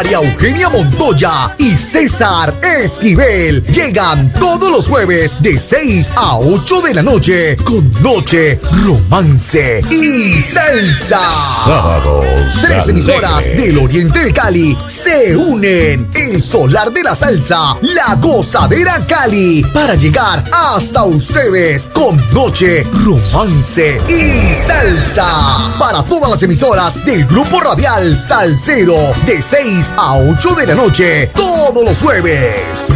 María 0.00 0.16
Eugenia 0.16 0.70
Montoya 0.70 1.54
y 1.58 1.76
César 1.76 2.54
Esquivel 2.62 3.62
llegan 3.64 4.32
todos 4.32 4.70
los 4.70 4.88
jueves 4.88 5.36
de 5.42 5.58
6 5.58 6.12
a 6.16 6.38
8 6.38 6.80
de 6.80 6.94
la 6.94 7.02
noche 7.02 7.54
con 7.58 7.92
Noche, 8.00 8.58
Romance 8.82 9.82
y 9.90 10.40
Salsa. 10.40 11.20
Sábados. 11.66 12.24
Tres 12.62 12.88
emisoras 12.88 13.44
del 13.44 13.76
Oriente 13.76 14.24
de 14.24 14.32
Cali 14.32 14.78
se 14.86 15.36
unen. 15.36 16.08
El 16.14 16.42
Solar 16.42 16.90
de 16.90 17.02
la 17.02 17.14
Salsa, 17.14 17.76
la 17.82 18.14
Gozadera 18.14 19.04
Cali, 19.06 19.62
para 19.74 19.96
llegar 19.96 20.42
hasta 20.50 21.04
ustedes 21.04 21.90
con 21.92 22.16
Noche, 22.32 22.86
Romance 23.04 24.00
y 24.08 24.66
Salsa. 24.66 25.74
Para 25.78 26.02
todas 26.04 26.30
las 26.30 26.42
emisoras 26.42 27.04
del 27.04 27.26
Grupo 27.26 27.60
Radial 27.60 28.18
Salcero, 28.18 28.94
de 29.26 29.42
6 29.42 29.89
a 29.96 30.16
8 30.16 30.54
de 30.54 30.66
la 30.66 30.74
noche, 30.74 31.26
todos 31.28 31.84
los 31.84 31.98
jueves. 31.98 32.88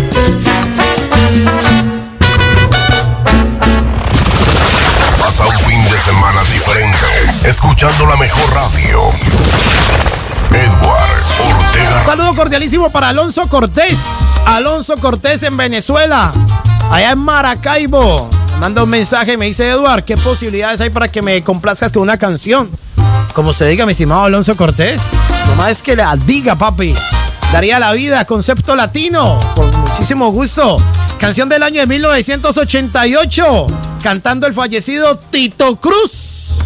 Pasa 5.18 5.46
un 5.46 5.58
fin 5.64 5.82
de 5.84 5.98
semana 5.98 6.42
diferente. 6.52 7.48
Escuchando 7.48 8.06
la 8.06 8.16
mejor 8.16 8.52
radio. 8.52 9.00
Edward 10.50 11.22
Ortega. 11.40 12.04
Saludo 12.04 12.34
cordialísimo 12.34 12.90
para 12.90 13.08
Alonso 13.08 13.48
Cortés. 13.48 13.98
Alonso 14.46 14.96
Cortés 14.98 15.42
en 15.42 15.56
Venezuela. 15.56 16.30
Allá 16.90 17.12
en 17.12 17.18
Maracaibo. 17.18 18.28
Me 18.54 18.60
manda 18.60 18.84
un 18.84 18.90
mensaje 18.90 19.32
y 19.32 19.36
me 19.36 19.46
dice, 19.46 19.68
Eduard, 19.68 20.04
¿qué 20.04 20.16
posibilidades 20.16 20.80
hay 20.80 20.90
para 20.90 21.08
que 21.08 21.22
me 21.22 21.42
complazcas 21.42 21.90
con 21.90 22.02
una 22.02 22.16
canción? 22.16 22.70
Como 23.34 23.50
usted 23.50 23.68
diga, 23.68 23.84
mi 23.84 23.92
estimado 23.92 24.22
Alonso 24.22 24.54
Cortés. 24.56 25.02
Nomás 25.48 25.72
es 25.72 25.82
que 25.82 25.96
la 25.96 26.14
diga, 26.16 26.54
papi. 26.54 26.94
Daría 27.52 27.80
la 27.80 27.92
vida, 27.92 28.24
concepto 28.24 28.76
latino. 28.76 29.38
Con 29.56 29.68
muchísimo 29.80 30.30
gusto. 30.30 30.76
Canción 31.18 31.48
del 31.48 31.64
año 31.64 31.80
de 31.80 31.86
1988. 31.88 33.66
Cantando 34.04 34.46
el 34.46 34.54
fallecido 34.54 35.16
Tito 35.16 35.74
Cruz. 35.76 36.60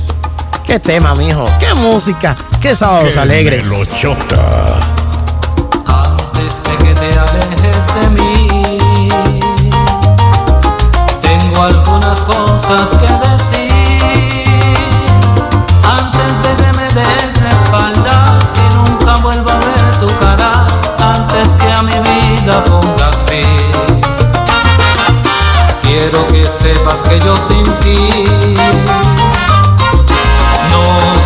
Qué 0.67 0.79
tema, 0.79 1.15
mijo. 1.15 1.47
Qué 1.59 1.73
música. 1.73 2.37
Qué 2.61 2.77
sábados 2.77 3.17
alegres. 3.17 3.65
Melochota. 3.65 4.79
Antes 5.87 6.63
de 6.65 6.77
que 6.85 6.95
te 6.95 7.19
alejes 7.19 7.77
de 7.95 8.09
mí, 8.11 9.09
tengo 11.23 11.63
algunas 11.63 12.19
cosas 12.21 12.98
yo 27.25 27.35
sin 27.49 27.65
ti 27.81 28.25
no 30.71 30.83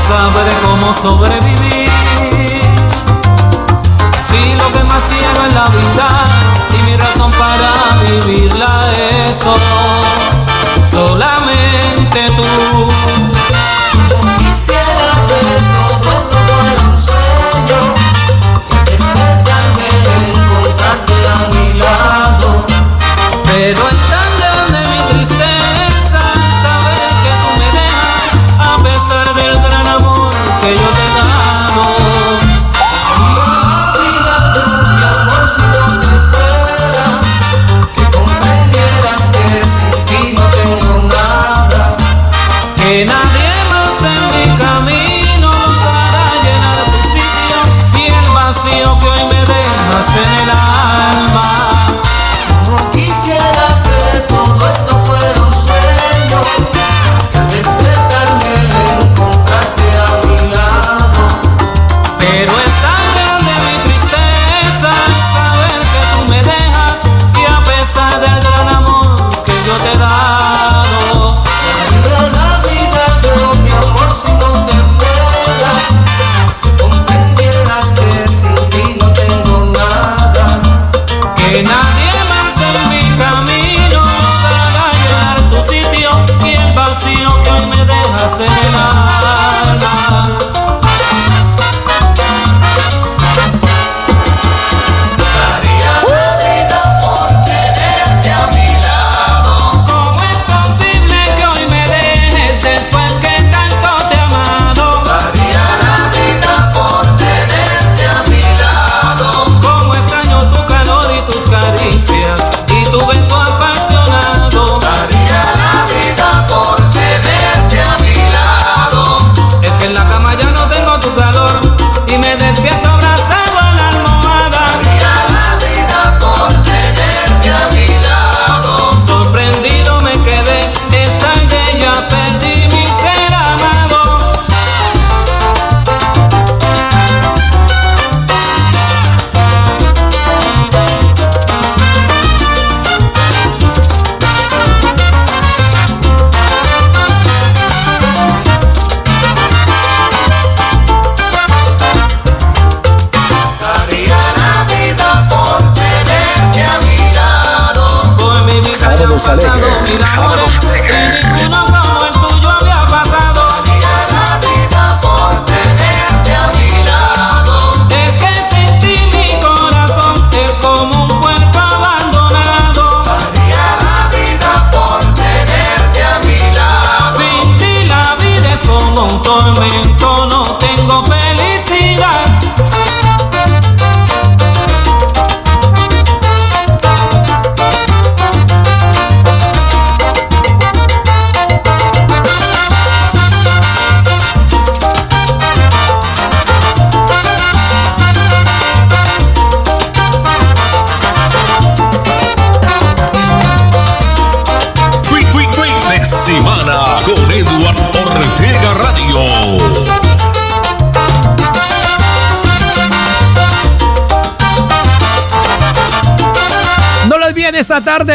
sabré 0.09 0.53
cómo 0.65 0.95
sobrevivir. 1.03 1.91
Si 4.29 4.55
lo 4.55 4.73
que 4.73 4.85
más 4.85 5.03
quiero 5.09 5.45
en 5.47 5.55
la 5.55 5.67
vida 5.67 6.09
y 6.71 6.83
mi 6.91 6.97
razón 6.97 7.31
para 7.33 7.73
vivirla 8.07 8.93
es 8.93 9.39
solamente 10.91 12.31
tú. 12.37 12.45
Quisiera 14.39 15.13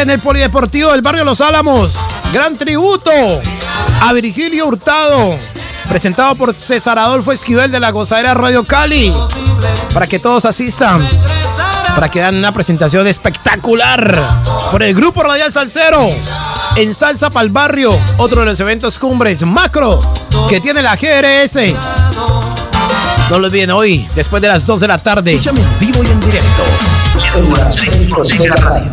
en 0.08 0.14
el 0.14 0.20
Polideportivo 0.20 0.92
del 0.92 1.02
Barrio 1.02 1.22
Los 1.22 1.42
Álamos. 1.42 1.92
Gran 2.32 2.56
tributo 2.56 3.10
a 4.00 4.12
Virgilio 4.14 4.66
Hurtado. 4.66 5.36
Presentado 5.86 6.34
por 6.34 6.54
César 6.54 6.98
Adolfo 6.98 7.30
Esquivel 7.30 7.70
de 7.70 7.78
la 7.78 7.90
Gozadera 7.90 8.32
Radio 8.32 8.64
Cali. 8.64 9.12
Para 9.92 10.06
que 10.06 10.18
todos 10.18 10.46
asistan. 10.46 11.06
Para 11.94 12.10
que 12.10 12.20
dan 12.20 12.36
una 12.36 12.52
presentación 12.52 13.06
espectacular. 13.06 14.18
Por 14.72 14.82
el 14.82 14.94
Grupo 14.94 15.22
Radial 15.22 15.52
Salcero. 15.52 16.08
En 16.76 16.94
Salsa 16.94 17.28
Pal 17.28 17.50
Barrio. 17.50 17.98
Otro 18.16 18.40
de 18.40 18.46
los 18.46 18.60
eventos 18.60 18.98
cumbres 18.98 19.42
macro 19.42 19.98
que 20.48 20.60
tiene 20.60 20.80
la 20.80 20.96
GRS. 20.96 21.74
No 23.28 23.38
lo 23.38 23.48
olviden 23.48 23.72
hoy, 23.72 24.08
después 24.14 24.40
de 24.40 24.48
las 24.48 24.64
2 24.64 24.80
de 24.80 24.88
la 24.88 24.96
tarde. 24.96 25.34
Escúchame 25.34 25.60
en 25.60 25.78
vivo 25.78 26.02
y 26.02 26.06
en 26.06 26.20
directo. 26.20 26.64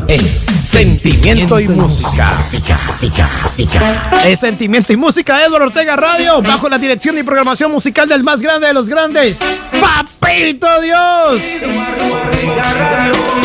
Es 0.08 0.46
sentimiento 0.64 1.60
y 1.60 1.68
música. 1.68 2.32
Es 4.26 4.40
sentimiento 4.40 4.94
y 4.94 4.98
música 4.98 5.44
Eduardo 5.44 5.68
Ortega 5.68 5.96
Radio, 5.96 6.42
bajo 6.42 6.70
la 6.70 6.78
dirección 6.78 7.18
y 7.18 7.24
programación 7.24 7.72
musical 7.72 8.08
del 8.08 8.24
más 8.24 8.42
grande 8.42 8.68
de 8.68 8.74
los 8.74 8.88
grandes, 8.88 9.40
Papito 9.80 10.68
Dios. 10.82 11.42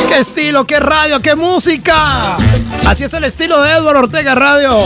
¡Qué 0.09 0.19
estilo, 0.19 0.67
qué 0.67 0.81
radio, 0.81 1.21
qué 1.21 1.35
música! 1.35 2.37
Así 2.87 3.05
es 3.05 3.13
el 3.15 3.25
estilo 3.25 3.63
de 3.63 3.73
Eduardo 3.73 4.01
Ortega 4.01 4.35
Radio. 4.35 4.77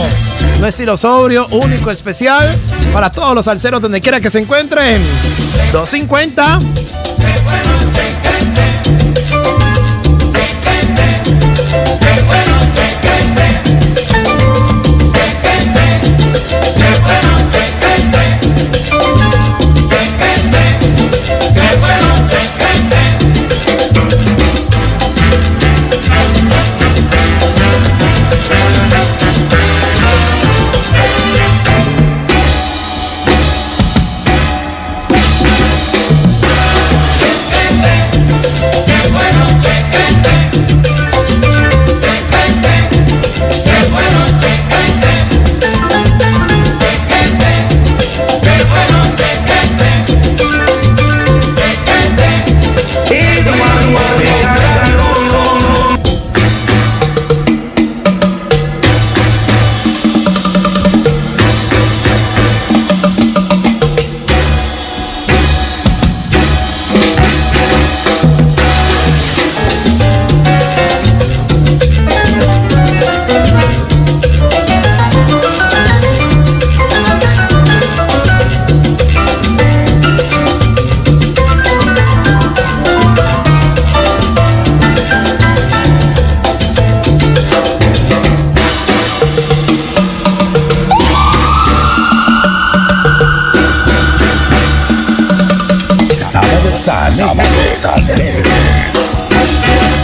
Un 0.59 0.65
estilo 0.65 0.95
sobrio, 0.95 1.47
único, 1.51 1.91
especial 1.91 2.55
para 2.93 3.11
todos 3.11 3.35
los 3.35 3.45
salseros 3.45 3.81
donde 3.81 3.99
quiera 3.99 4.21
que 4.21 4.29
se 4.29 4.39
encuentren. 4.39 5.01
250. 5.73 6.59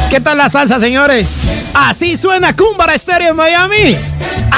¿Qué 0.09 0.21
tal 0.21 0.37
la 0.37 0.47
salsa, 0.47 0.79
señores? 0.79 1.27
Así 1.73 2.17
suena 2.17 2.55
Cumbara 2.55 2.95
Estéreo 2.95 3.31
en 3.31 3.35
Miami. 3.35 3.97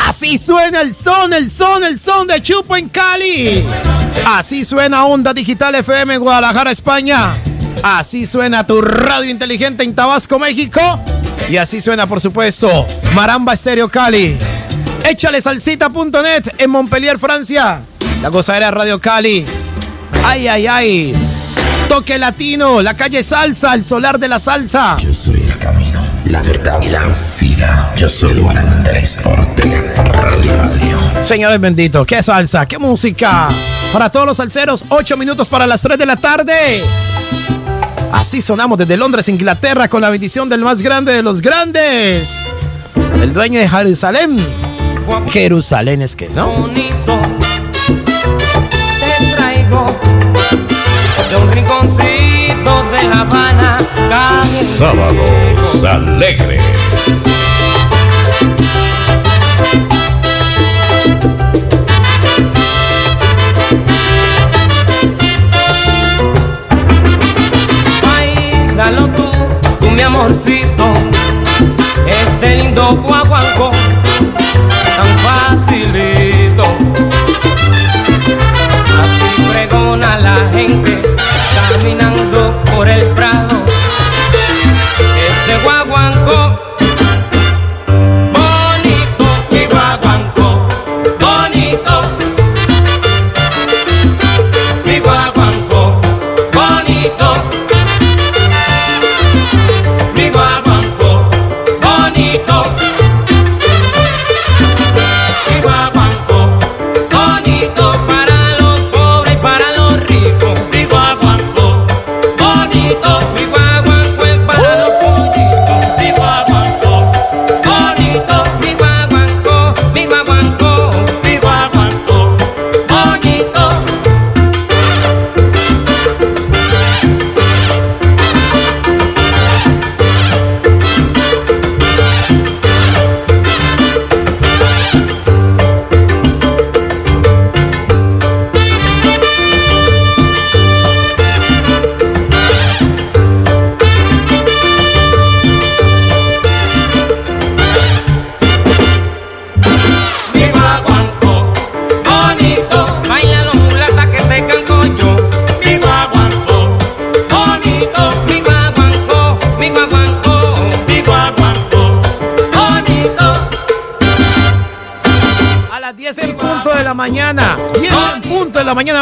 Así 0.08 0.38
suena 0.38 0.82
el 0.82 0.94
son, 0.94 1.34
el 1.34 1.50
son, 1.50 1.84
el 1.84 2.00
son 2.00 2.28
de 2.28 2.44
Chupo 2.44 2.78
en 2.78 2.90
Cali. 2.90 3.64
Así 4.26 4.66
suena 4.66 5.06
Onda 5.06 5.34
Digital 5.34 5.74
FM 5.74 6.14
en 6.14 6.22
Guadalajara, 6.22 6.70
España. 6.70 7.36
Así 7.82 8.28
suena 8.28 8.68
tu 8.68 8.82
radio 8.84 9.32
inteligente 9.32 9.84
en 9.84 9.96
Tabasco, 9.96 10.38
México. 10.38 10.80
Y 11.50 11.58
así 11.58 11.82
suena, 11.82 12.06
por 12.06 12.22
supuesto, 12.22 12.86
Maramba 13.16 13.54
Estéreo 13.54 13.90
Cali. 13.90 14.38
Échale 15.04 15.42
salsita.net 15.42 16.54
en 16.60 16.70
Montpellier, 16.70 17.18
Francia. 17.18 17.82
La 18.22 18.30
gozadera 18.30 18.70
Radio 18.70 19.02
Cali. 19.02 19.44
Ay, 20.24 20.48
ay, 20.48 20.68
ay. 20.68 21.23
Toque 21.94 22.18
latino, 22.18 22.82
la 22.82 22.96
calle 22.96 23.22
salsa, 23.22 23.72
el 23.76 23.84
solar 23.84 24.18
de 24.18 24.28
la 24.28 24.40
salsa. 24.40 24.98
Yo 24.98 25.14
soy 25.14 25.40
el 25.48 25.60
camino, 25.60 26.04
la 26.26 26.42
verdad 26.42 26.82
y 26.82 26.90
la 26.90 27.08
vida. 27.40 27.94
Yo 27.96 28.10
soy 28.10 28.42
Juan 28.42 28.58
Andrés 28.58 29.20
Ortega, 29.24 29.94
Radio 30.12 30.58
Radio. 30.58 30.98
Señores 31.24 31.62
benditos, 31.62 32.08
qué 32.08 32.24
salsa, 32.24 32.66
qué 32.66 32.80
música. 32.80 33.48
Para 33.94 34.10
todos 34.10 34.26
los 34.26 34.38
salseros, 34.38 34.86
8 34.90 35.18
minutos 35.18 35.50
para 35.50 35.68
las 35.68 35.84
3 35.84 36.00
de 36.00 36.06
la 36.08 36.16
tarde. 36.16 36.82
Así 38.12 38.42
sonamos 38.42 38.80
desde 38.80 38.98
Londres, 38.98 39.30
Inglaterra, 39.30 39.88
con 39.88 40.02
la 40.02 40.10
bendición 40.10 40.50
del 40.50 40.62
más 40.62 40.82
grande 40.82 41.14
de 41.14 41.22
los 41.22 41.44
grandes. 41.44 42.28
El 43.22 43.34
dueño 43.34 43.60
de 43.60 43.70
Jerusalén. 43.70 44.44
Jerusalén 45.30 46.02
es 46.02 46.16
que, 46.16 46.28
¿no? 46.30 46.48
bonito 46.54 47.22
te 49.20 49.36
traigo 49.36 49.86
de 51.30 51.36
un 51.36 51.52
rinconcito 51.52 51.83
de 53.04 53.10
La 53.10 53.22
Habana. 53.22 53.78
Sábados 54.78 55.84
alegres. 55.88 56.64
Bailalo 68.02 69.08
tú, 69.10 69.32
tú 69.80 69.90
mi 69.92 70.02
amorcito, 70.02 70.94
este 72.08 72.56
lindo 72.58 72.96
guaguancó, 72.98 73.23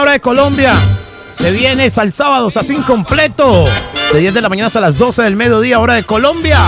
hora 0.01 0.11
de 0.13 0.19
Colombia. 0.19 0.73
Se 1.31 1.51
viene 1.51 1.89
al 1.95 2.11
sábados 2.13 2.57
así 2.57 2.73
incompleto. 2.73 3.65
De 4.11 4.19
10 4.19 4.33
de 4.33 4.41
la 4.41 4.49
mañana 4.49 4.67
hasta 4.67 4.81
las 4.81 4.97
12 4.97 5.21
del 5.21 5.35
mediodía, 5.35 5.79
hora 5.79 5.95
de 5.95 6.03
Colombia. 6.03 6.61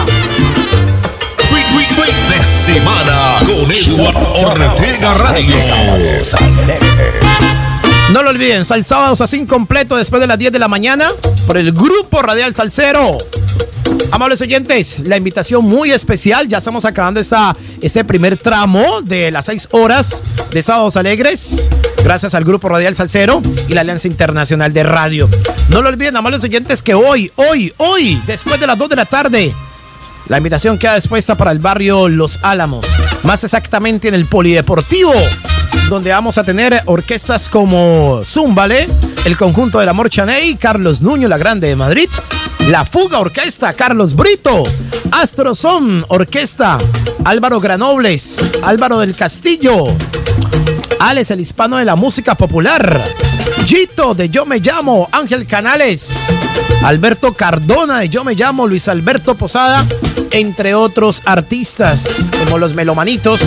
de 1.48 2.74
semana 2.74 3.36
con 3.40 3.72
Eduardo 3.72 4.30
Ortega 4.30 5.14
Radio. 5.16 5.56
No 8.12 8.22
lo 8.22 8.30
olviden, 8.30 8.66
sal 8.66 8.86
sábados 8.86 9.22
así 9.22 9.38
incompleto 9.38 9.96
después 9.96 10.20
de 10.20 10.28
las 10.28 10.38
10 10.38 10.52
de 10.52 10.60
la 10.60 10.68
mañana 10.68 11.10
por 11.48 11.58
el 11.58 11.72
Grupo 11.72 12.22
Radial 12.22 12.54
Salcero. 12.54 13.18
Amables 14.12 14.42
oyentes, 14.42 15.00
la 15.00 15.18
invitación 15.18 15.66
muy 15.66 15.92
especial. 15.92 16.48
Ya 16.48 16.60
estamos 16.60 16.86
acabando 16.86 17.20
esta, 17.20 17.56
este 17.82 18.04
primer 18.04 18.38
tramo 18.38 19.02
de 19.02 19.32
las 19.32 19.46
6 19.46 19.70
horas 19.72 20.22
de 20.52 20.62
Sábados 20.62 20.96
Alegres. 20.98 21.70
Gracias 22.04 22.36
al 22.36 22.44
Grupo 22.44 22.68
Radial 22.68 22.98
Salcero 22.98 23.42
y 23.70 23.74
la 23.74 23.82
Alianza 23.82 24.10
Internacional 24.10 24.74
de 24.74 24.84
Radio. 24.84 25.30
No 25.70 25.82
lo 25.82 25.88
olviden, 25.88 26.18
amables 26.18 26.44
oyentes, 26.44 26.84
que 26.84 26.94
hoy, 26.94 27.32
hoy, 27.38 27.74
hoy, 27.78 28.22
después 28.28 28.60
de 28.60 28.68
las 28.68 28.78
2 28.78 28.90
de 28.90 28.96
la 28.98 29.06
tarde, 29.06 29.54
la 30.28 30.38
invitación 30.38 30.78
queda 30.78 30.96
dispuesta 30.96 31.36
para 31.36 31.52
el 31.52 31.60
barrio 31.60 32.10
Los 32.10 32.40
Álamos, 32.42 32.86
más 33.24 33.46
exactamente 33.46 34.10
en 34.10 34.16
el 34.16 34.26
Polideportivo, 34.26 35.14
donde 35.90 36.12
vamos 36.12 36.38
a 36.38 36.44
tener 36.44 36.82
orquestas 36.86 37.48
como 37.48 38.22
Zumbale, 38.26 38.88
el 39.24 39.38
conjunto 39.38 39.80
del 39.80 39.88
Amor 39.88 40.10
Chaney, 40.10 40.56
Carlos 40.58 41.02
Nuño, 41.02 41.30
la 41.30 41.38
Grande 41.38 41.70
de 41.70 41.78
Madrid, 41.78 42.10
La 42.70 42.84
Fuga 42.84 43.20
Orquesta, 43.20 43.72
Carlos 43.74 44.14
Brito, 44.14 44.64
Astrozón 45.10 46.04
Orquesta, 46.10 46.78
Álvaro 47.24 47.62
Granobles, 47.62 48.40
Álvaro 48.62 49.00
del 49.00 49.16
Castillo, 49.16 49.86
Alex 51.00 51.32
el 51.32 51.40
hispano 51.40 51.78
de 51.78 51.86
la 51.86 51.96
música 51.96 52.36
popular, 52.36 53.02
Gito 53.66 54.14
de 54.14 54.30
Yo 54.30 54.46
Me 54.46 54.60
Llamo, 54.60 55.10
Ángel 55.12 55.46
Canales, 55.46 56.12
Alberto 56.84 57.34
Cardona 57.34 58.00
de 58.00 58.10
Yo 58.10 58.24
Me 58.24 58.36
Llamo, 58.36 58.68
Luis 58.68 58.88
Alberto 58.88 59.36
Posada, 59.36 59.86
entre 60.32 60.74
otros 60.76 61.22
artistas 61.26 62.04
como 62.44 62.58
los 62.58 62.74
Melomanitos 62.74 63.42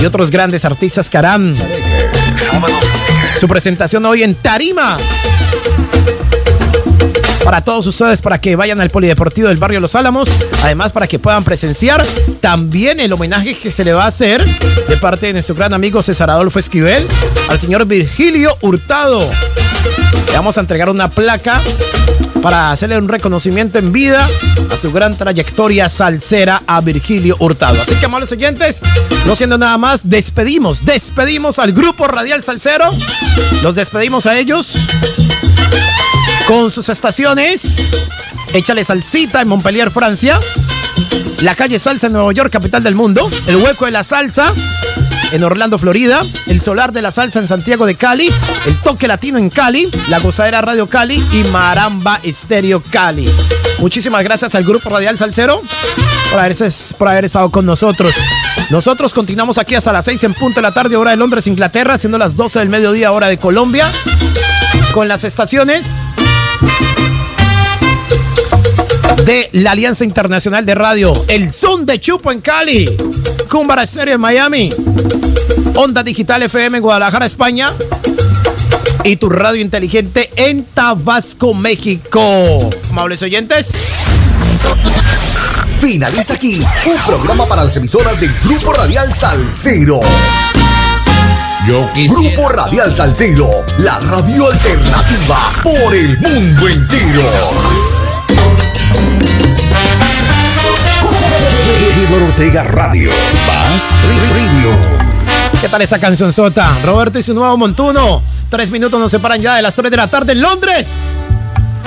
y 0.00 0.04
otros 0.04 0.30
grandes 0.30 0.64
artistas 0.64 1.08
que 1.10 1.18
harán 1.18 1.54
su 3.40 3.48
presentación 3.48 4.04
hoy 4.06 4.22
en 4.22 4.34
Tarima. 4.34 4.96
Para 7.46 7.60
todos 7.60 7.86
ustedes, 7.86 8.20
para 8.22 8.40
que 8.40 8.56
vayan 8.56 8.80
al 8.80 8.90
Polideportivo 8.90 9.46
del 9.46 9.56
Barrio 9.56 9.78
Los 9.78 9.94
Álamos, 9.94 10.28
además 10.64 10.92
para 10.92 11.06
que 11.06 11.20
puedan 11.20 11.44
presenciar 11.44 12.04
también 12.40 12.98
el 12.98 13.12
homenaje 13.12 13.56
que 13.56 13.70
se 13.70 13.84
le 13.84 13.92
va 13.92 14.02
a 14.02 14.08
hacer 14.08 14.44
de 14.44 14.96
parte 14.96 15.26
de 15.26 15.34
nuestro 15.34 15.54
gran 15.54 15.72
amigo 15.72 16.02
César 16.02 16.28
Adolfo 16.28 16.58
Esquivel 16.58 17.06
al 17.48 17.60
señor 17.60 17.86
Virgilio 17.86 18.50
Hurtado. 18.62 19.20
Le 20.26 20.32
vamos 20.32 20.58
a 20.58 20.60
entregar 20.60 20.88
una 20.88 21.08
placa 21.08 21.60
para 22.42 22.72
hacerle 22.72 22.98
un 22.98 23.06
reconocimiento 23.06 23.78
en 23.78 23.92
vida 23.92 24.26
a 24.68 24.76
su 24.76 24.90
gran 24.90 25.16
trayectoria 25.16 25.88
salsera 25.88 26.64
a 26.66 26.80
Virgilio 26.80 27.36
Hurtado. 27.38 27.80
Así 27.80 27.94
que, 27.94 28.06
amables 28.06 28.32
oyentes, 28.32 28.82
no 29.24 29.36
siendo 29.36 29.56
nada 29.56 29.78
más, 29.78 30.10
despedimos, 30.10 30.84
despedimos 30.84 31.60
al 31.60 31.72
grupo 31.72 32.08
Radial 32.08 32.42
Salsero. 32.42 32.90
Los 33.62 33.76
despedimos 33.76 34.26
a 34.26 34.36
ellos 34.36 34.74
con 36.46 36.70
sus 36.70 36.88
estaciones. 36.88 37.62
Échale 38.52 38.84
salsita 38.84 39.40
en 39.40 39.48
Montpellier, 39.48 39.90
Francia. 39.90 40.38
La 41.40 41.54
calle 41.54 41.78
Salsa 41.78 42.06
en 42.06 42.14
Nueva 42.14 42.32
York, 42.32 42.50
capital 42.50 42.82
del 42.82 42.94
mundo. 42.94 43.28
El 43.46 43.56
hueco 43.56 43.84
de 43.84 43.90
la 43.90 44.02
salsa 44.02 44.52
en 45.32 45.44
Orlando, 45.44 45.78
Florida. 45.78 46.22
El 46.46 46.60
solar 46.60 46.92
de 46.92 47.02
la 47.02 47.10
salsa 47.10 47.38
en 47.38 47.46
Santiago 47.46 47.84
de 47.84 47.96
Cali. 47.96 48.32
El 48.64 48.76
toque 48.76 49.08
latino 49.08 49.38
en 49.38 49.50
Cali. 49.50 49.90
La 50.08 50.18
gozadera 50.20 50.62
Radio 50.62 50.88
Cali 50.88 51.22
y 51.32 51.44
Maramba 51.44 52.20
Estéreo 52.22 52.82
Cali. 52.90 53.28
Muchísimas 53.78 54.24
gracias 54.24 54.54
al 54.54 54.64
Grupo 54.64 54.88
Radial 54.88 55.18
Salcero 55.18 55.60
por 56.30 56.40
haber, 56.40 56.56
por 56.96 57.08
haber 57.08 57.24
estado 57.26 57.50
con 57.50 57.66
nosotros. 57.66 58.14
Nosotros 58.70 59.12
continuamos 59.12 59.58
aquí 59.58 59.74
hasta 59.74 59.92
las 59.92 60.06
6 60.06 60.24
en 60.24 60.34
punto 60.34 60.60
de 60.60 60.62
la 60.62 60.72
tarde, 60.72 60.96
hora 60.96 61.10
de 61.10 61.16
Londres, 61.18 61.46
Inglaterra, 61.46 61.98
siendo 61.98 62.18
las 62.18 62.36
12 62.36 62.60
del 62.60 62.68
mediodía, 62.68 63.12
hora 63.12 63.28
de 63.28 63.36
Colombia. 63.38 63.90
Con 64.92 65.08
las 65.08 65.24
estaciones 65.24 65.86
de 69.24 69.48
la 69.52 69.72
Alianza 69.72 70.04
Internacional 70.04 70.64
de 70.64 70.74
Radio, 70.76 71.24
el 71.26 71.52
Son 71.52 71.84
de 71.84 71.98
Chupo 71.98 72.30
en 72.30 72.40
Cali, 72.40 72.88
Cumbara 73.50 73.82
Estéreo 73.82 74.14
en 74.14 74.20
Miami, 74.20 74.70
Onda 75.74 76.04
Digital 76.04 76.42
FM 76.42 76.78
en 76.78 76.82
Guadalajara, 76.82 77.26
España 77.26 77.72
y 79.02 79.16
tu 79.16 79.28
radio 79.28 79.60
inteligente 79.60 80.30
en 80.36 80.64
Tabasco, 80.64 81.54
México. 81.54 82.70
Amables 82.90 83.22
oyentes. 83.22 83.72
Finaliza 85.80 86.34
aquí 86.34 86.62
un 86.86 86.96
programa 87.04 87.46
para 87.46 87.64
las 87.64 87.76
emisoras 87.76 88.18
del 88.20 88.32
Grupo 88.44 88.72
Radial 88.72 89.12
Salcero. 89.14 90.00
Yo 91.66 91.90
Grupo 92.08 92.48
Radial 92.48 92.94
Salcero, 92.94 93.48
la 93.78 93.98
radio 93.98 94.52
alternativa 94.52 95.50
por 95.64 95.92
el 95.92 96.16
mundo 96.18 96.68
entero. 96.68 97.22
Eduardo 102.06 102.26
Ortega 102.26 102.62
Radio. 102.62 103.10
Más 103.48 104.30
Radio. 104.30 104.70
¿Qué 105.60 105.68
tal 105.68 105.82
esa 105.82 105.98
canción 105.98 106.32
sota? 106.32 106.78
Roberto 106.84 107.18
y 107.18 107.24
su 107.24 107.34
nuevo 107.34 107.56
montuno. 107.56 108.22
Tres 108.48 108.70
minutos 108.70 109.00
nos 109.00 109.10
separan 109.10 109.40
ya 109.40 109.56
de 109.56 109.62
las 109.62 109.74
3 109.74 109.90
de 109.90 109.96
la 109.96 110.06
tarde 110.06 110.34
en 110.34 110.42
Londres. 110.42 110.86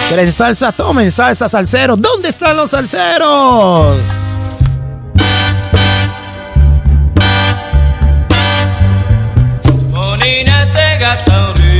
¿Quieren 0.10 0.30
salsa? 0.34 0.74
Tomen 0.74 1.10
salsa, 1.10 1.48
salsero. 1.48 1.96
¿Dónde 1.96 2.30
están 2.30 2.58
los 2.58 2.72
salseros? 2.72 4.29
Monina 11.00 11.16
se 11.16 11.30
gasta 11.30 11.54
un 11.54 11.80